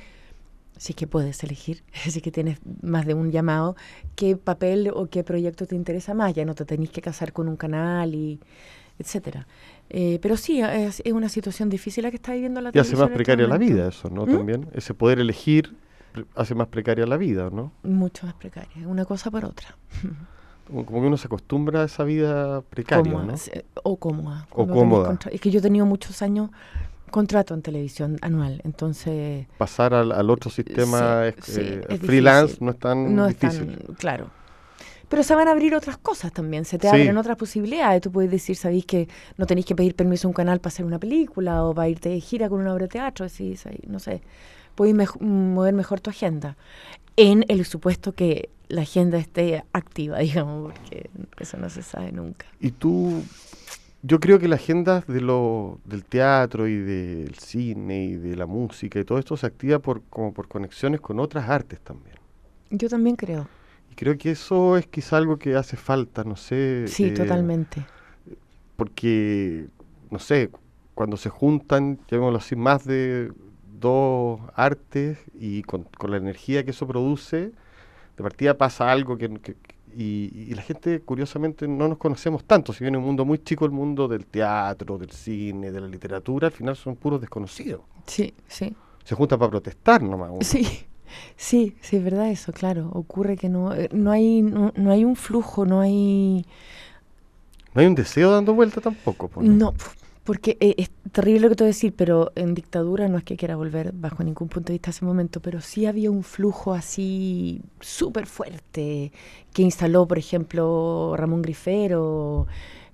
si 0.77 0.93
es 0.93 0.97
que 0.97 1.07
puedes 1.07 1.43
elegir, 1.43 1.83
si 1.93 2.19
es 2.19 2.23
que 2.23 2.31
tienes 2.31 2.59
más 2.83 3.07
de 3.07 3.15
un 3.15 3.31
llamado, 3.31 3.77
qué 4.15 4.37
papel 4.37 4.91
o 4.95 5.07
qué 5.07 5.25
proyecto 5.25 5.67
te 5.67 5.75
interesa 5.75 6.15
más, 6.15 6.35
ya 6.35 6.45
no 6.45 6.55
te 6.55 6.65
tenés 6.65 6.91
que 6.91 7.03
casar 7.03 7.33
con 7.33 7.49
un 7.49 7.57
canal 7.57 8.15
y 8.15 8.41
etcétera. 8.99 9.47
Eh, 9.91 10.19
pero 10.23 10.37
sí, 10.37 10.61
es, 10.61 11.03
es 11.05 11.13
una 11.13 11.29
situación 11.29 11.69
difícil 11.69 12.05
la 12.05 12.11
que 12.11 12.17
está 12.17 12.33
viviendo 12.33 12.61
la 12.61 12.71
Y 12.73 12.79
hace 12.79 12.97
más 12.97 13.09
televisión 13.09 13.09
en 13.09 13.13
este 13.13 13.17
precaria 13.17 13.47
la 13.47 13.59
vida 13.59 13.89
eso, 13.89 14.11
¿no? 14.11 14.27
¿Mm? 14.27 14.37
También. 14.37 14.69
Ese 14.73 14.95
poder 14.95 15.19
elegir 15.19 15.75
hace 16.35 16.55
más 16.55 16.69
precaria 16.69 17.07
la 17.07 17.17
vida, 17.17 17.51
¿no? 17.53 17.73
Mucho 17.83 18.27
más 18.27 18.35
precaria, 18.35 18.89
una 18.89 19.05
cosa 19.05 19.31
por 19.31 19.45
otra. 19.45 19.77
Como 20.67 20.85
que 20.85 21.07
uno 21.07 21.17
se 21.17 21.29
acostumbra 21.29 21.83
a 21.83 21.85
esa 21.85 22.03
vida 22.03 22.61
precaria, 22.63 23.13
Cómoda, 23.13 23.27
¿no? 23.27 23.63
O 23.85 23.97
cómoda. 23.99 24.49
O 24.51 24.67
cómoda. 24.67 25.17
Es 25.31 25.41
que 25.41 25.53
yo 25.53 25.61
he 25.61 25.63
tenido 25.63 25.87
muchos 25.87 26.23
años 26.23 26.51
contrato 27.17 27.55
en 27.55 27.63
televisión 27.63 28.17
anual, 28.21 28.61
entonces 28.65 29.47
Pasar 29.59 29.93
al, 29.95 30.13
al 30.13 30.29
otro 30.31 30.51
sistema 30.51 31.23
Sí, 31.25 31.35
es- 31.39 31.45
sí, 31.55 31.61
eh, 31.63 31.81
es 31.89 32.01
freelance 32.01 32.47
difícil. 32.55 32.65
no 32.67 32.71
es 32.73 32.79
tan 32.79 33.17
no 33.17 33.27
es 33.27 33.39
difícil. 33.41 33.77
tan 33.79 33.95
claro. 33.97 34.31
Pero 35.09 35.23
se 35.23 35.35
van 35.37 35.47
a 35.49 35.53
abrir 35.53 35.73
otras 35.75 35.99
cosas 35.99 36.33
también, 36.33 36.65
se 36.65 36.79
te 36.79 36.89
Sí. 36.91 36.97
abren 36.97 37.17
otras 37.17 37.37
posibilidades. 37.37 38.03
Tú 38.03 38.11
puedes 38.11 38.29
decir, 38.31 38.57
sabéis 38.57 38.87
que 38.87 39.09
no 39.37 39.47
tenéis 39.47 39.65
que 39.67 39.77
pedir 39.77 39.95
permiso 39.95 40.27
a 40.27 40.31
un 40.31 40.35
canal 40.35 40.59
para 40.61 40.69
hacer 40.75 40.85
una 40.85 40.99
película 40.99 41.63
o 41.65 41.73
para 41.75 41.89
irte 41.89 42.09
de 42.09 42.21
gira 42.21 42.49
con 42.49 42.61
una 42.61 42.73
obra 42.75 42.87
de 42.87 42.89
teatro, 42.89 43.25
así, 43.25 43.55
no 43.87 43.99
sé. 44.01 44.21
Podéis 44.75 44.97
mej- 44.97 45.21
mover 45.21 45.75
mejor 45.75 46.01
tu 46.01 46.11
agenda. 46.11 46.57
En 47.17 47.45
el 47.49 47.65
supuesto 47.65 48.13
que 48.13 48.51
la 48.69 48.83
agenda 48.83 49.17
esté 49.19 49.63
activa, 49.73 50.19
digamos, 50.27 50.73
porque 50.73 51.09
eso 51.39 51.57
no 51.57 51.71
se 51.71 51.83
sabe 51.83 52.11
nunca. 52.11 52.47
Y 52.61 52.73
tú, 52.73 53.23
yo 54.07 54.21
creo 54.21 54.39
que 54.39 54.49
la 54.49 54.57
agenda 54.57 55.03
de 55.07 55.21
lo, 55.21 55.81
del 55.85 56.05
teatro 56.05 56.67
y 56.69 56.77
del 56.77 57.35
cine 57.35 58.05
y 58.05 58.17
de 58.17 58.37
la 58.37 58.47
música 58.47 58.99
y 59.01 59.05
todo 59.05 59.19
esto 59.19 59.37
se 59.37 59.47
activa 59.47 59.79
por, 59.79 60.03
como 60.11 60.33
por 60.33 60.49
conexiones 60.49 61.01
con 61.01 61.19
otras 61.21 61.49
artes 61.49 61.81
también. 61.81 62.17
Yo 62.71 62.89
también 62.89 63.17
creo. 63.17 63.49
Y 63.91 63.95
creo 63.95 64.17
que 64.19 64.31
eso 64.33 64.77
es 64.77 64.87
quizá 64.87 65.17
algo 65.17 65.39
que 65.39 65.57
hace 65.57 65.77
falta, 65.77 66.25
no 66.25 66.37
sé. 66.37 66.85
Sí, 66.89 67.07
eh, 67.07 67.13
totalmente. 67.13 67.87
Porque, 68.77 69.67
no 70.11 70.19
sé, 70.19 70.51
cuando 70.95 71.17
se 71.17 71.31
juntan, 71.31 71.99
llamémoslo 72.11 72.39
así, 72.39 72.57
más 72.57 72.85
de 72.85 73.33
dos 73.81 74.41
artes 74.55 75.19
y 75.35 75.63
con, 75.63 75.85
con 75.85 76.11
la 76.11 76.17
energía 76.19 76.65
que 76.65 76.71
eso 76.73 76.87
produce, 76.87 77.53
de 78.17 78.23
partida 78.23 78.59
pasa 78.59 78.91
algo 78.93 79.19
que... 79.19 79.31
que- 79.41 79.57
y, 79.97 80.31
y 80.51 80.55
la 80.55 80.63
gente, 80.63 81.01
curiosamente, 81.01 81.67
no 81.67 81.89
nos 81.89 81.99
conocemos 81.99 82.45
tanto. 82.45 82.73
Si 82.73 82.85
bien 82.85 82.95
es 82.95 82.99
un 82.99 83.05
mundo 83.07 83.25
muy 83.25 83.39
chico, 83.39 83.65
el 83.65 83.71
mundo 83.71 84.07
del 84.09 84.27
teatro, 84.27 84.99
del 84.99 85.11
cine, 85.11 85.73
de 85.73 85.81
la 85.81 85.89
literatura, 85.89 86.49
al 86.49 86.53
final 86.53 86.77
son 86.77 86.97
puros 86.97 87.21
desconocidos. 87.21 87.81
Sí, 88.07 88.35
sí. 88.47 88.75
Se 89.05 89.15
juntan 89.15 89.39
para 89.39 89.51
protestar 89.51 90.03
nomás. 90.03 90.31
uno. 90.33 90.43
Sí, 90.43 90.67
sí, 91.37 91.77
sí, 91.81 91.97
es 91.97 92.05
verdad 92.05 92.31
eso, 92.31 92.53
claro. 92.53 92.91
Ocurre 92.93 93.37
que 93.37 93.49
no, 93.49 93.73
eh, 93.75 93.89
no 93.93 94.11
hay, 94.11 94.43
no, 94.43 94.73
no 94.77 94.91
hay 94.91 95.05
un 95.05 95.17
flujo, 95.17 95.65
no 95.65 95.81
hay, 95.81 96.45
No 97.75 97.81
hay 97.81 97.87
un 97.87 97.95
deseo 97.95 98.31
dando 98.33 98.53
vuelta 98.55 98.81
tampoco. 98.81 99.29
po, 99.29 99.43
¿no? 99.43 99.73
Porque 100.27 100.59
eh, 100.61 100.75
es 100.77 100.91
terrible 101.13 101.41
lo 101.43 101.49
que 101.51 101.55
te 101.55 101.65
voy 101.65 101.69
a 101.69 101.73
decir, 101.73 101.95
pero 101.97 102.33
en 102.35 102.55
dictadura 102.55 103.09
no 103.09 103.17
es 103.17 103.25
que 103.25 103.37
quiera 103.37 103.55
volver 103.55 103.93
bajo 103.93 104.25
ningún 104.25 104.49
punto 104.49 104.69
de 104.69 104.75
vista 104.75 104.91
a 104.91 104.93
ese 104.93 105.05
momento, 105.05 105.41
pero 105.41 105.61
sí 105.61 105.87
había 105.87 106.11
un 106.11 106.25
flujo 106.25 106.75
así 106.75 107.63
súper 107.81 108.27
fuerte 108.27 109.13
que 109.55 109.63
instaló, 109.63 110.07
por 110.07 110.19
ejemplo, 110.19 111.15
Ramón 111.17 111.43
Grifero 111.43 112.49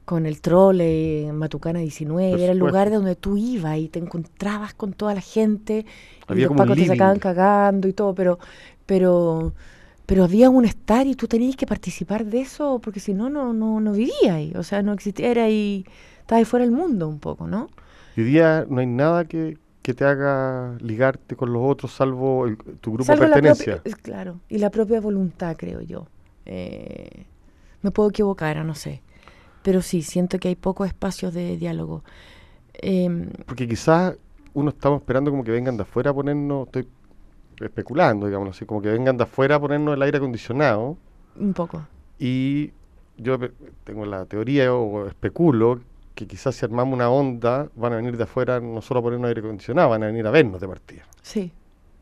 con 0.04 0.26
el 0.26 0.42
trole 0.42 1.28
en 1.28 1.36
Matucana 1.36 1.78
19, 1.78 2.32
Por 2.32 2.40
era 2.40 2.52
el 2.52 2.58
lugar 2.58 2.90
de 2.90 2.96
donde 2.96 3.16
tú 3.16 3.38
ibas 3.38 3.78
y 3.78 3.88
te 3.88 3.98
encontrabas 3.98 4.74
con 4.74 4.92
toda 4.92 5.14
la 5.14 5.22
gente 5.22 5.86
y 5.86 6.32
Había 6.32 6.44
los 6.44 6.48
como 6.48 6.62
un 6.62 6.68
pacos 6.68 6.82
te 6.82 6.86
sacaban 6.86 7.18
cagando 7.18 7.88
y 7.88 7.94
todo, 7.94 8.14
pero, 8.14 8.38
pero, 8.84 9.54
pero 10.12 10.24
había 10.24 10.50
un 10.50 10.66
estar 10.66 11.06
y 11.06 11.14
tú 11.14 11.26
tenías 11.26 11.56
que 11.56 11.66
participar 11.66 12.26
de 12.26 12.42
eso 12.42 12.80
porque 12.80 13.00
si 13.00 13.14
no, 13.14 13.30
no, 13.30 13.54
no, 13.54 13.80
no 13.80 13.92
vivías 13.92 14.30
ahí, 14.30 14.52
o 14.54 14.62
sea, 14.62 14.82
no 14.82 14.92
existía, 14.92 15.30
era 15.30 15.44
ahí, 15.44 15.86
estabas 16.20 16.40
ahí 16.40 16.44
fuera 16.44 16.66
del 16.66 16.74
mundo 16.74 17.08
un 17.08 17.18
poco, 17.18 17.46
¿no? 17.46 17.70
Y 18.14 18.20
hoy 18.20 18.26
día 18.26 18.66
no 18.68 18.80
hay 18.80 18.86
nada 18.86 19.24
que, 19.24 19.56
que 19.80 19.94
te 19.94 20.04
haga 20.04 20.76
ligarte 20.82 21.34
con 21.34 21.50
los 21.50 21.62
otros, 21.64 21.92
salvo 21.92 22.44
tu 22.82 22.92
grupo 22.92 23.10
de 23.10 23.18
pertenencia. 23.20 23.82
claro, 24.02 24.38
y 24.50 24.58
la 24.58 24.68
propia 24.68 25.00
voluntad, 25.00 25.56
creo 25.56 25.80
yo. 25.80 26.06
Eh, 26.44 27.24
me 27.80 27.90
puedo 27.90 28.10
equivocar, 28.10 28.62
no 28.66 28.74
sé. 28.74 29.00
Pero 29.62 29.80
sí, 29.80 30.02
siento 30.02 30.38
que 30.38 30.48
hay 30.48 30.56
pocos 30.56 30.88
espacios 30.88 31.32
de 31.32 31.56
diálogo. 31.56 32.04
Em, 32.74 33.30
Porque 33.46 33.66
quizás 33.66 34.18
uno 34.52 34.68
estamos 34.68 35.00
esperando 35.00 35.30
como 35.30 35.42
que 35.42 35.52
vengan 35.52 35.78
de 35.78 35.84
afuera 35.84 36.10
a 36.10 36.14
ponernos, 36.14 36.66
estoy 36.66 36.86
especulando, 37.60 38.26
digamos 38.26 38.50
así, 38.50 38.64
como 38.64 38.82
que 38.82 38.88
vengan 38.88 39.16
de 39.16 39.24
afuera 39.24 39.56
a 39.56 39.60
ponernos 39.60 39.94
el 39.94 40.02
aire 40.02 40.18
acondicionado. 40.18 40.96
Un 41.36 41.52
poco. 41.52 41.86
Y 42.18 42.72
yo 43.16 43.38
tengo 43.84 44.06
la 44.06 44.24
teoría 44.26 44.72
o 44.74 45.06
especulo 45.06 45.80
que 46.14 46.26
quizás 46.26 46.54
si 46.54 46.64
armamos 46.64 46.94
una 46.94 47.10
onda 47.10 47.68
van 47.74 47.94
a 47.94 47.96
venir 47.96 48.16
de 48.16 48.24
afuera 48.24 48.60
no 48.60 48.82
solo 48.82 49.00
a 49.00 49.02
ponernos 49.02 49.28
aire 49.28 49.40
acondicionado, 49.40 49.90
van 49.90 50.02
a 50.02 50.06
venir 50.06 50.26
a 50.26 50.30
vernos 50.30 50.60
de 50.60 50.68
partida. 50.68 51.02
Sí, 51.22 51.52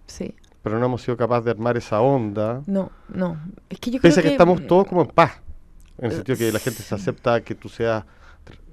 sí. 0.06 0.34
Pero 0.62 0.78
no 0.78 0.86
hemos 0.86 1.02
sido 1.02 1.16
capaces 1.16 1.44
de 1.44 1.50
armar 1.52 1.76
esa 1.76 2.00
onda. 2.00 2.62
No, 2.66 2.90
no. 3.08 3.38
Es 3.68 3.78
que 3.78 3.90
yo 3.90 4.00
creo 4.00 4.14
que, 4.14 4.22
que 4.22 4.28
estamos 4.28 4.66
todos 4.66 4.86
como 4.86 5.02
en 5.02 5.08
paz. 5.08 5.40
En 5.98 6.06
el 6.06 6.12
sentido 6.12 6.38
que 6.38 6.52
la 6.52 6.58
gente 6.58 6.82
se 6.82 6.94
acepta 6.94 7.40
que 7.42 7.54
tú 7.54 7.68
seas 7.68 8.04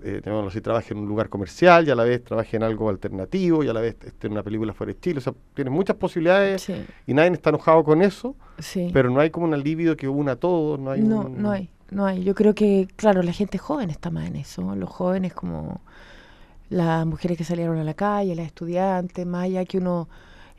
eh, 0.03 0.21
así, 0.47 0.61
trabaje 0.61 0.93
en 0.93 0.99
un 0.99 1.07
lugar 1.07 1.29
comercial 1.29 1.87
y 1.87 1.91
a 1.91 1.95
la 1.95 2.03
vez 2.03 2.23
trabaje 2.23 2.57
en 2.57 2.63
algo 2.63 2.89
alternativo 2.89 3.63
y 3.63 3.67
a 3.67 3.73
la 3.73 3.81
vez 3.81 3.97
esté 4.03 4.27
en 4.27 4.33
una 4.33 4.43
película 4.43 4.73
fuera 4.73 4.93
de 4.93 4.99
Chile. 4.99 5.19
O 5.19 5.21
sea, 5.21 5.33
tienes 5.53 5.73
muchas 5.73 5.95
posibilidades 5.97 6.69
y 7.05 7.13
nadie 7.13 7.31
está 7.31 7.49
enojado 7.49 7.83
con 7.83 8.01
eso, 8.01 8.35
pero 8.93 9.09
no 9.09 9.19
hay 9.19 9.29
como 9.29 9.45
un 9.45 9.53
alivio 9.53 9.95
que 9.97 10.07
una 10.07 10.33
a 10.33 10.35
todos. 10.35 10.79
No, 10.79 10.91
hay 10.91 11.01
no, 11.01 11.27
no 11.29 11.51
hay, 11.51 11.69
no 11.91 12.05
hay. 12.05 12.23
Yo 12.23 12.35
creo 12.35 12.53
que, 12.53 12.87
claro, 12.95 13.21
la 13.23 13.33
gente 13.33 13.57
joven 13.57 13.89
está 13.89 14.09
más 14.09 14.27
en 14.27 14.35
eso. 14.35 14.75
Los 14.75 14.89
jóvenes 14.89 15.33
como 15.33 15.81
las 16.69 17.05
mujeres 17.05 17.37
que 17.37 17.43
salieron 17.43 17.77
a 17.77 17.83
la 17.83 17.93
calle, 17.93 18.35
las 18.35 18.47
estudiantes, 18.47 19.25
más 19.25 19.45
allá 19.45 19.65
que 19.65 19.77
uno 19.77 20.09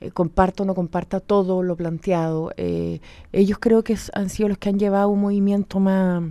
eh, 0.00 0.10
comparta 0.10 0.62
o 0.62 0.66
no 0.66 0.74
comparta 0.74 1.20
todo 1.20 1.62
lo 1.62 1.76
planteado. 1.76 2.52
Eh, 2.56 3.00
ellos 3.32 3.58
creo 3.60 3.82
que 3.82 3.96
han 4.14 4.30
sido 4.30 4.48
los 4.48 4.58
que 4.58 4.68
han 4.68 4.78
llevado 4.78 5.08
un 5.08 5.20
movimiento 5.20 5.80
más 5.80 6.22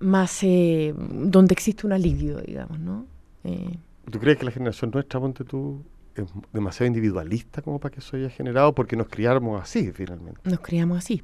más 0.00 0.42
eh, 0.42 0.94
donde 0.96 1.52
existe 1.52 1.86
un 1.86 1.92
alivio, 1.92 2.40
digamos, 2.40 2.78
¿no? 2.78 3.06
Eh, 3.44 3.78
¿Tú 4.10 4.18
crees 4.18 4.38
que 4.38 4.44
la 4.44 4.50
generación 4.50 4.90
nuestra, 4.92 5.20
ponte 5.20 5.44
tú, 5.44 5.82
es 6.14 6.24
demasiado 6.52 6.86
individualista 6.86 7.62
como 7.62 7.78
para 7.78 7.92
que 7.94 8.00
eso 8.00 8.16
haya 8.16 8.30
generado? 8.30 8.74
Porque 8.74 8.96
nos 8.96 9.08
criamos 9.08 9.60
así, 9.60 9.90
finalmente. 9.92 10.40
Nos 10.44 10.60
criamos 10.60 10.98
así. 10.98 11.22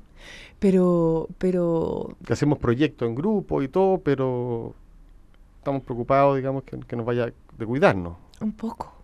Pero, 0.58 1.28
pero... 1.38 2.16
Que 2.24 2.32
hacemos 2.32 2.58
proyectos 2.58 3.08
en 3.08 3.14
grupo 3.14 3.62
y 3.62 3.68
todo, 3.68 3.98
pero 3.98 4.74
estamos 5.58 5.82
preocupados, 5.82 6.36
digamos, 6.36 6.64
que, 6.64 6.78
que 6.80 6.96
nos 6.96 7.06
vaya 7.06 7.32
de 7.58 7.66
cuidarnos. 7.66 8.16
Un 8.40 8.52
poco. 8.52 9.01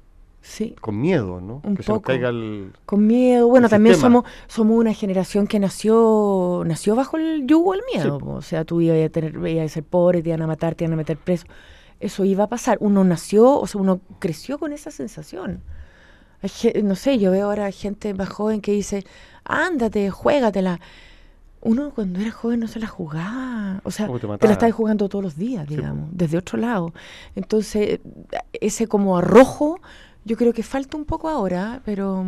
Sí. 0.49 0.75
Con 0.81 0.99
miedo, 0.99 1.43
¿no? 1.43 1.61
que 1.77 1.83
se 1.83 1.93
nos 1.93 2.01
caiga 2.01 2.31
el. 2.31 2.73
Con 2.87 3.07
miedo. 3.07 3.49
Bueno, 3.49 3.69
también 3.69 3.97
somos 3.97 4.25
somos 4.47 4.79
una 4.79 4.95
generación 4.95 5.47
que 5.47 5.59
nació 5.59 6.63
nació 6.65 6.97
bajo 6.97 7.19
el 7.19 7.47
yugo 7.47 7.73
del 7.73 7.83
miedo. 7.93 8.19
O 8.25 8.41
sea, 8.41 8.65
tú 8.65 8.81
ibas 8.81 8.97
a, 9.05 9.11
tener, 9.11 9.35
ibas 9.47 9.67
a 9.67 9.69
ser 9.69 9.85
pobre, 9.85 10.23
te 10.23 10.31
iban 10.31 10.41
a 10.41 10.47
matar, 10.47 10.75
te 10.75 10.85
iban 10.85 10.95
a 10.95 10.97
meter 10.97 11.19
preso. 11.19 11.47
Eso 12.01 12.25
iba 12.25 12.45
a 12.45 12.47
pasar. 12.49 12.79
Uno 12.81 13.05
nació, 13.05 13.61
o 13.61 13.67
sea, 13.67 13.79
uno 13.79 14.01
creció 14.21 14.59
con 14.59 14.73
esa 14.73 14.91
sensación. 14.91 15.61
no 16.83 16.95
sé, 16.95 17.19
yo 17.19 17.31
veo 17.31 17.45
ahora 17.47 17.71
gente 17.71 18.15
más 18.15 18.31
joven 18.31 18.63
que 18.63 18.73
dice, 18.73 19.05
ándate, 19.45 20.09
juégatela. 20.09 20.81
Uno 21.61 21.91
cuando 21.95 22.21
era 22.21 22.31
joven 22.31 22.61
no 22.61 22.69
se 22.69 22.81
la 22.81 22.87
jugaba. 22.87 23.83
O 23.85 23.91
sea, 23.91 24.09
te, 24.09 24.47
la 24.47 24.53
estás 24.53 24.73
jugando 24.73 25.11
todos 25.11 25.23
los 25.23 25.37
días, 25.37 25.69
digamos, 25.69 26.09
desde 26.13 26.39
otro 26.39 26.57
lado. 26.57 26.95
Entonces, 27.35 28.01
ese 28.53 28.87
como 28.87 29.19
arrojo 29.19 29.81
yo 30.25 30.37
creo 30.37 30.53
que 30.53 30.63
falta 30.63 30.97
un 30.97 31.05
poco 31.05 31.29
ahora, 31.29 31.83
pero... 31.85 32.25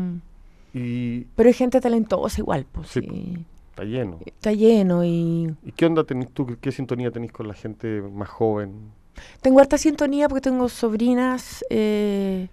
pero 0.73 1.47
hay 1.49 1.55
gente 1.55 1.81
talentosa 1.81 2.41
igual, 2.41 2.67
pues 2.71 2.89
sí. 2.89 3.45
Está 3.71 3.85
lleno. 3.85 4.19
Está 4.25 4.53
lleno 4.53 5.05
y... 5.05 5.55
¿Y 5.65 5.73
qué 5.73 5.87
onda 5.87 6.05
tenés 6.05 6.31
tú? 6.33 6.57
¿Qué 6.61 6.73
sintonía 6.73 7.11
tenés 7.11 7.33
con 7.33 7.49
la 7.49 7.55
gente 7.55 8.03
más 8.03 8.29
joven? 8.29 8.93
Tengo 9.41 9.61
harta 9.61 9.79
sintonía 9.79 10.29
porque 10.29 10.43
tengo 10.43 10.69
sobrinas 10.69 11.65
eh, 11.71 12.49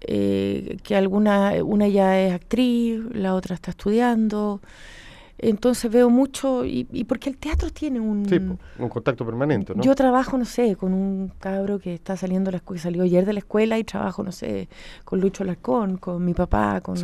eh, 0.00 0.76
que 0.82 0.96
alguna, 0.96 1.52
una 1.64 1.88
ya 1.88 2.20
es 2.20 2.34
actriz, 2.34 3.00
la 3.12 3.34
otra 3.34 3.54
está 3.54 3.70
estudiando. 3.70 4.60
Entonces 5.38 5.90
veo 5.90 6.08
mucho, 6.08 6.64
y, 6.64 6.84
porque 7.04 7.28
el 7.28 7.36
teatro 7.36 7.70
tiene 7.70 8.00
un... 8.00 8.26
Sí, 8.26 8.38
un 8.78 8.88
contacto 8.88 9.24
permanente, 9.24 9.74
¿no? 9.74 9.82
Yo 9.82 9.94
trabajo, 9.94 10.38
no 10.38 10.44
sé, 10.44 10.76
con 10.76 10.94
un 10.94 11.30
cabro 11.38 11.78
que 11.78 11.94
está 11.94 12.16
saliendo, 12.16 12.50
la 12.50 12.56
escuela, 12.58 12.82
salió 12.82 13.02
ayer 13.02 13.26
de 13.26 13.34
la 13.34 13.40
escuela 13.40 13.78
y 13.78 13.84
trabajo, 13.84 14.22
no 14.22 14.32
sé, 14.32 14.68
con 15.04 15.20
Lucho 15.20 15.42
Alarcón, 15.42 15.98
con 15.98 16.24
mi 16.24 16.32
papá, 16.32 16.80
con... 16.80 16.96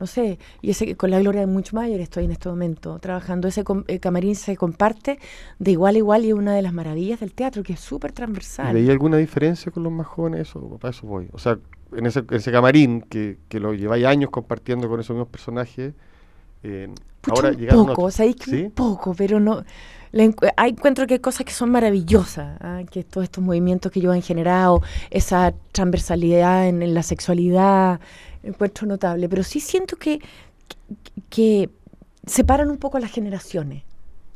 No 0.00 0.06
sé, 0.06 0.38
y 0.62 0.70
ese 0.70 0.96
con 0.96 1.10
la 1.10 1.18
Gloria 1.20 1.40
de 1.40 1.46
Mucho 1.46 1.74
Mayor 1.74 2.00
estoy 2.00 2.24
en 2.24 2.30
este 2.32 2.48
momento 2.48 2.98
trabajando. 2.98 3.48
Ese 3.48 3.64
eh, 3.88 3.98
camarín 3.98 4.36
se 4.36 4.56
comparte 4.56 5.18
de 5.58 5.70
igual 5.72 5.96
a 5.96 5.98
igual 5.98 6.24
y 6.24 6.28
es 6.28 6.34
una 6.34 6.54
de 6.54 6.62
las 6.62 6.72
maravillas 6.72 7.20
del 7.20 7.32
teatro, 7.32 7.62
que 7.62 7.72
es 7.72 7.80
súper 7.80 8.12
transversal. 8.12 8.76
¿Y 8.76 8.82
hay 8.82 8.90
alguna 8.90 9.16
diferencia 9.16 9.72
con 9.72 9.82
los 9.82 9.92
más 9.92 10.06
jóvenes? 10.06 10.48
Eso, 10.48 10.78
para 10.80 10.90
eso 10.90 11.06
voy. 11.06 11.28
O 11.32 11.38
sea, 11.38 11.58
en 11.96 12.06
ese, 12.06 12.22
ese 12.30 12.52
camarín 12.52 13.02
que, 13.02 13.38
que 13.48 13.58
lo 13.58 13.74
lleváis 13.74 14.06
años 14.06 14.30
compartiendo 14.30 14.88
con 14.88 15.00
esos 15.00 15.14
mismos 15.14 15.28
personajes 15.28 15.94
ahora 17.28 17.50
un 17.50 17.86
poco, 17.86 18.04
o 18.04 18.10
sea, 18.10 18.26
un 18.26 18.70
poco, 18.70 19.14
pero 19.14 19.40
no. 19.40 19.64
hay, 20.56 20.70
encuentro 20.70 21.06
que 21.06 21.14
hay 21.14 21.20
cosas 21.20 21.44
que 21.44 21.52
son 21.52 21.70
maravillosas, 21.70 22.58
¿ah? 22.60 22.82
que 22.90 23.04
todos 23.04 23.24
estos 23.24 23.42
movimientos 23.42 23.92
que 23.92 24.00
yo 24.00 24.12
han 24.12 24.22
generado, 24.22 24.82
esa 25.10 25.54
transversalidad 25.72 26.68
en, 26.68 26.94
la 26.94 27.02
sexualidad, 27.02 28.00
encuentro 28.42 28.86
notable, 28.86 29.28
pero 29.28 29.42
sí 29.42 29.60
siento 29.60 29.96
que, 29.96 30.20
que 31.30 31.70
separan 32.26 32.70
un 32.70 32.78
poco 32.78 32.98
las 32.98 33.10
generaciones. 33.10 33.84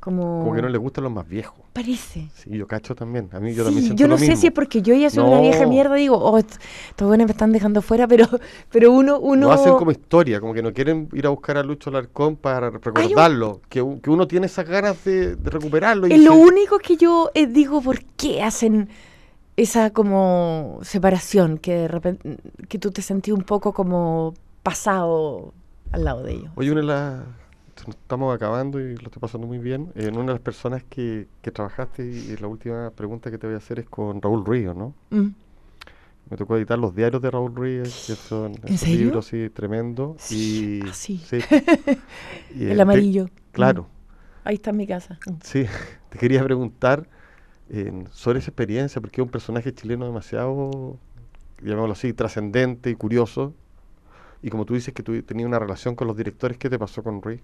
Como... 0.00 0.52
que 0.52 0.62
no 0.62 0.68
le 0.68 0.78
gustan 0.78 1.04
los 1.04 1.12
más 1.12 1.28
viejos. 1.28 1.61
Parece. 1.72 2.28
Sí, 2.34 2.50
yo 2.50 2.66
cacho 2.66 2.94
también. 2.94 3.30
A 3.32 3.40
mí 3.40 3.54
yo 3.54 3.64
también 3.64 3.84
siento 3.84 4.00
Yo 4.00 4.06
no 4.06 4.18
sé 4.18 4.36
si 4.36 4.48
es 4.48 4.52
porque 4.52 4.82
yo 4.82 4.94
ya 4.94 5.08
soy 5.08 5.24
una 5.24 5.40
vieja 5.40 5.66
mierda 5.66 5.94
digo, 5.94 6.18
oh, 6.18 6.36
estos 6.36 6.60
buenos 7.08 7.26
me 7.26 7.32
están 7.32 7.50
dejando 7.50 7.80
fuera, 7.80 8.06
pero, 8.06 8.28
pero 8.70 8.92
uno, 8.92 9.18
uno... 9.18 9.46
Lo 9.46 9.52
hacen 9.52 9.72
como 9.74 9.90
historia, 9.90 10.38
como 10.38 10.52
que 10.52 10.62
no 10.62 10.74
quieren 10.74 11.08
ir 11.14 11.26
a 11.26 11.30
buscar 11.30 11.56
a 11.56 11.62
Lucho 11.62 11.90
Larcón 11.90 12.36
para 12.36 12.68
recordarlo, 12.68 13.62
que, 13.70 13.82
que, 14.02 14.10
uno 14.10 14.26
tiene 14.28 14.46
esas 14.46 14.68
ganas 14.68 15.02
de, 15.04 15.34
recuperarlo. 15.42 16.08
es 16.08 16.20
lo 16.20 16.34
único 16.34 16.78
que 16.78 16.98
yo 16.98 17.30
eh, 17.32 17.46
digo, 17.46 17.80
¿por 17.80 18.04
qué 18.16 18.42
hacen 18.42 18.90
esa 19.56 19.90
como 19.90 20.78
separación? 20.82 21.56
Que 21.56 21.72
de 21.72 21.88
repente, 21.88 22.36
que 22.68 22.78
tú 22.78 22.90
te 22.90 23.00
sentís 23.00 23.32
un 23.32 23.44
poco 23.44 23.72
como 23.72 24.34
pasado 24.62 25.54
al 25.90 26.04
lado 26.04 26.22
de 26.22 26.32
ellos. 26.32 26.50
Oye, 26.54 26.70
una 26.70 26.80
de 26.82 26.86
las 26.86 27.41
estamos 27.88 28.34
acabando 28.34 28.80
y 28.80 28.96
lo 28.96 29.06
estoy 29.06 29.20
pasando 29.20 29.46
muy 29.46 29.58
bien. 29.58 29.92
En 29.94 30.16
una 30.16 30.26
de 30.26 30.32
las 30.34 30.40
personas 30.40 30.82
que, 30.84 31.26
que 31.40 31.50
trabajaste, 31.50 32.04
y, 32.04 32.36
la 32.36 32.46
última 32.46 32.90
pregunta 32.90 33.30
que 33.30 33.38
te 33.38 33.46
voy 33.46 33.54
a 33.54 33.58
hacer 33.58 33.78
es 33.78 33.88
con 33.88 34.20
Raúl 34.20 34.44
Río, 34.44 34.74
¿no? 34.74 34.94
Mm. 35.10 35.34
Me 36.30 36.36
tocó 36.36 36.56
editar 36.56 36.78
los 36.78 36.94
diarios 36.94 37.20
de 37.20 37.30
Raúl 37.30 37.54
Río, 37.54 37.82
que 37.82 38.14
son 38.14 38.54
¿En 38.64 38.98
libros 38.98 39.26
sí, 39.26 39.50
tremendo. 39.50 40.16
Y, 40.30 40.80
ah, 40.86 40.92
sí. 40.92 41.20
El 42.58 42.80
amarillo. 42.80 43.28
claro. 43.50 43.82
Mm. 43.82 44.02
Ahí 44.44 44.54
está 44.56 44.70
en 44.70 44.76
mi 44.76 44.86
casa. 44.86 45.18
Mm. 45.26 45.32
Sí, 45.42 45.66
te 46.10 46.18
quería 46.18 46.42
preguntar 46.44 47.08
sobre 48.12 48.38
esa 48.38 48.50
experiencia, 48.50 49.00
porque 49.00 49.22
es 49.22 49.24
un 49.24 49.30
personaje 49.30 49.72
chileno 49.72 50.04
demasiado, 50.04 50.98
llamémoslo 51.62 51.92
así, 51.92 52.12
trascendente 52.12 52.90
y 52.90 52.94
curioso. 52.94 53.54
Y 54.42 54.50
como 54.50 54.66
tú 54.66 54.74
dices 54.74 54.92
que 54.92 55.02
tú 55.02 55.22
tenías 55.22 55.46
una 55.46 55.58
relación 55.58 55.94
con 55.94 56.06
los 56.06 56.16
directores, 56.16 56.58
¿qué 56.58 56.68
te 56.68 56.78
pasó 56.78 57.02
con 57.02 57.22
Ruiz? 57.22 57.40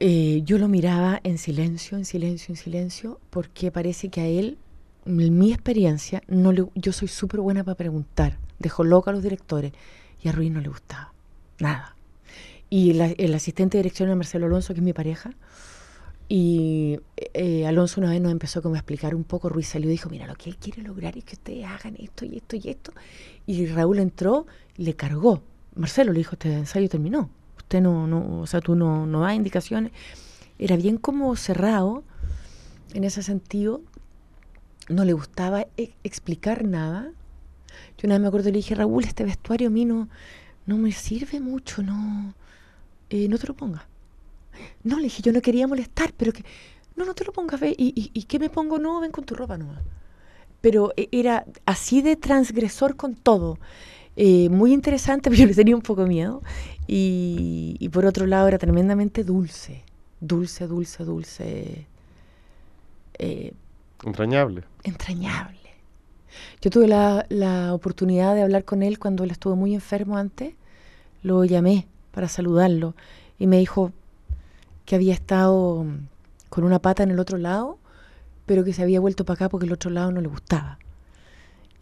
Eh, 0.00 0.42
yo 0.44 0.58
lo 0.58 0.68
miraba 0.68 1.18
en 1.24 1.38
silencio, 1.38 1.98
en 1.98 2.04
silencio, 2.04 2.52
en 2.52 2.56
silencio, 2.56 3.18
porque 3.30 3.72
parece 3.72 4.10
que 4.10 4.20
a 4.20 4.26
él, 4.26 4.56
en 5.04 5.36
mi 5.36 5.52
experiencia, 5.52 6.22
no 6.28 6.52
le, 6.52 6.66
yo 6.76 6.92
soy 6.92 7.08
súper 7.08 7.40
buena 7.40 7.64
para 7.64 7.74
preguntar. 7.74 8.38
Dejó 8.60 8.84
loca 8.84 9.10
a 9.10 9.14
los 9.14 9.24
directores 9.24 9.72
y 10.22 10.28
a 10.28 10.32
Ruiz 10.32 10.52
no 10.52 10.60
le 10.60 10.68
gustaba. 10.68 11.12
Nada. 11.58 11.96
Y 12.70 12.96
el 13.00 13.34
asistente 13.34 13.76
de 13.76 13.82
dirección 13.82 14.08
era 14.08 14.14
Marcelo 14.14 14.46
Alonso, 14.46 14.72
que 14.72 14.78
es 14.78 14.84
mi 14.84 14.92
pareja. 14.92 15.32
Y 16.28 17.00
eh, 17.34 17.66
Alonso 17.66 18.00
una 18.00 18.10
vez 18.10 18.20
nos 18.20 18.30
empezó 18.30 18.62
como 18.62 18.76
a 18.76 18.78
explicar 18.78 19.16
un 19.16 19.24
poco, 19.24 19.48
Ruiz 19.48 19.66
salió 19.66 19.88
y 19.88 19.92
dijo, 19.92 20.10
mira, 20.10 20.28
lo 20.28 20.36
que 20.36 20.48
él 20.50 20.56
quiere 20.58 20.82
lograr 20.82 21.18
es 21.18 21.24
que 21.24 21.34
ustedes 21.34 21.64
hagan 21.64 21.96
esto 21.98 22.24
y 22.24 22.36
esto 22.36 22.54
y 22.54 22.68
esto. 22.68 22.92
Y 23.46 23.66
Raúl 23.66 23.98
entró 23.98 24.46
le 24.76 24.94
cargó. 24.94 25.42
Marcelo 25.74 26.12
le 26.12 26.18
dijo, 26.18 26.34
este 26.34 26.52
ensayo 26.54 26.88
terminó 26.88 27.30
usted 27.68 27.82
no, 27.82 28.06
no 28.06 28.40
o 28.40 28.46
sea, 28.46 28.62
tú 28.62 28.74
no, 28.74 29.04
no 29.06 29.20
das 29.20 29.34
indicaciones. 29.34 29.92
Era 30.58 30.76
bien 30.76 30.96
como 30.96 31.36
cerrado 31.36 32.02
en 32.94 33.04
ese 33.04 33.22
sentido. 33.22 33.82
No 34.88 35.04
le 35.04 35.12
gustaba 35.12 35.66
e, 35.76 35.92
explicar 36.02 36.64
nada. 36.64 37.12
Yo 37.98 38.06
una 38.06 38.14
vez 38.14 38.22
me 38.22 38.28
acuerdo 38.28 38.48
le 38.48 38.56
dije, 38.56 38.74
Raúl, 38.74 39.04
este 39.04 39.24
vestuario 39.24 39.68
a 39.68 39.70
mí 39.70 39.84
no, 39.84 40.08
no 40.64 40.78
me 40.78 40.92
sirve 40.92 41.40
mucho, 41.40 41.82
no, 41.82 42.32
eh, 43.10 43.28
no 43.28 43.36
te 43.36 43.46
lo 43.46 43.54
pongas. 43.54 43.82
No, 44.82 44.96
le 44.96 45.04
dije, 45.04 45.20
yo 45.22 45.32
no 45.32 45.42
quería 45.42 45.66
molestar, 45.66 46.14
pero 46.16 46.32
que, 46.32 46.42
no, 46.96 47.04
no 47.04 47.14
te 47.14 47.24
lo 47.24 47.32
pongas, 47.32 47.60
ve, 47.60 47.74
y, 47.76 48.10
y, 48.14 48.22
¿qué 48.22 48.38
me 48.38 48.48
pongo? 48.48 48.78
No, 48.78 48.98
ven 49.00 49.10
con 49.10 49.24
tu 49.24 49.34
ropa 49.34 49.58
nomás. 49.58 49.82
pero 50.62 50.94
e, 50.96 51.08
era 51.12 51.44
así 51.66 52.00
de 52.00 52.16
transgresor 52.16 52.96
con 52.96 53.14
todo. 53.14 53.58
Eh, 54.16 54.48
muy 54.48 54.72
interesante, 54.72 55.30
pero 55.30 55.42
yo 55.42 55.46
le 55.46 55.54
tenía 55.54 55.76
un 55.76 55.82
poco 55.82 56.06
miedo. 56.06 56.42
Y, 56.90 57.76
y, 57.78 57.90
por 57.90 58.06
otro 58.06 58.26
lado 58.26 58.48
era 58.48 58.56
tremendamente 58.56 59.22
dulce, 59.22 59.84
dulce, 60.20 60.66
dulce, 60.66 61.04
dulce. 61.04 61.86
Eh, 63.18 63.52
entrañable. 64.04 64.64
Entrañable. 64.84 65.58
Yo 66.62 66.70
tuve 66.70 66.88
la, 66.88 67.26
la, 67.28 67.74
oportunidad 67.74 68.34
de 68.34 68.42
hablar 68.42 68.64
con 68.64 68.82
él 68.82 68.98
cuando 68.98 69.24
él 69.24 69.30
estuvo 69.30 69.54
muy 69.54 69.74
enfermo 69.74 70.16
antes. 70.16 70.54
Lo 71.22 71.44
llamé 71.44 71.86
para 72.10 72.26
saludarlo 72.26 72.94
y 73.38 73.46
me 73.46 73.58
dijo 73.58 73.92
que 74.86 74.94
había 74.94 75.12
estado 75.12 75.84
con 76.48 76.64
una 76.64 76.78
pata 76.78 77.02
en 77.02 77.10
el 77.10 77.18
otro 77.18 77.36
lado, 77.36 77.78
pero 78.46 78.64
que 78.64 78.72
se 78.72 78.82
había 78.82 78.98
vuelto 78.98 79.26
para 79.26 79.34
acá 79.34 79.48
porque 79.50 79.66
el 79.66 79.72
otro 79.72 79.90
lado 79.90 80.10
no 80.10 80.22
le 80.22 80.28
gustaba. 80.28 80.78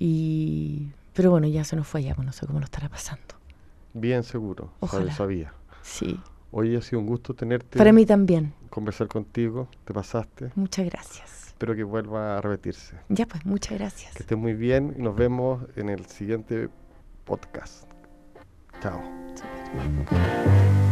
Y, 0.01 0.89
pero 1.15 1.31
bueno, 1.31 1.47
ya 1.47 1.63
se 1.63 1.77
nos 1.77 1.87
fue 1.87 2.01
allá, 2.01 2.17
pues 2.17 2.27
no 2.27 2.33
sé 2.33 2.45
cómo 2.47 2.59
lo 2.59 2.65
estará 2.65 2.89
pasando. 2.89 3.36
Bien 3.99 4.23
seguro, 4.23 4.73
Ojalá. 4.81 5.11
sabía. 5.11 5.55
Sí. 5.81 6.21
Hoy 6.51 6.77
ha 6.77 6.83
sido 6.83 7.01
un 7.01 7.07
gusto 7.07 7.33
tenerte. 7.33 7.79
Para 7.79 7.93
mí 7.93 8.05
también. 8.05 8.53
Conversar 8.69 9.09
contigo, 9.09 9.69
te 9.87 9.95
pasaste. 9.95 10.51
Muchas 10.55 10.85
gracias. 10.85 11.47
Espero 11.47 11.75
que 11.75 11.83
vuelva 11.83 12.37
a 12.37 12.41
repetirse. 12.43 12.99
Ya 13.09 13.25
pues, 13.25 13.47
muchas 13.47 13.79
gracias. 13.79 14.13
Que 14.15 14.23
estés 14.23 14.37
muy 14.37 14.53
bien 14.53 14.95
y 14.99 15.03
nos 15.03 15.17
vemos 15.17 15.63
en 15.77 15.89
el 15.89 16.05
siguiente 16.05 16.69
podcast. 17.25 17.91
Chao. 18.83 19.01
Chao. 19.35 20.86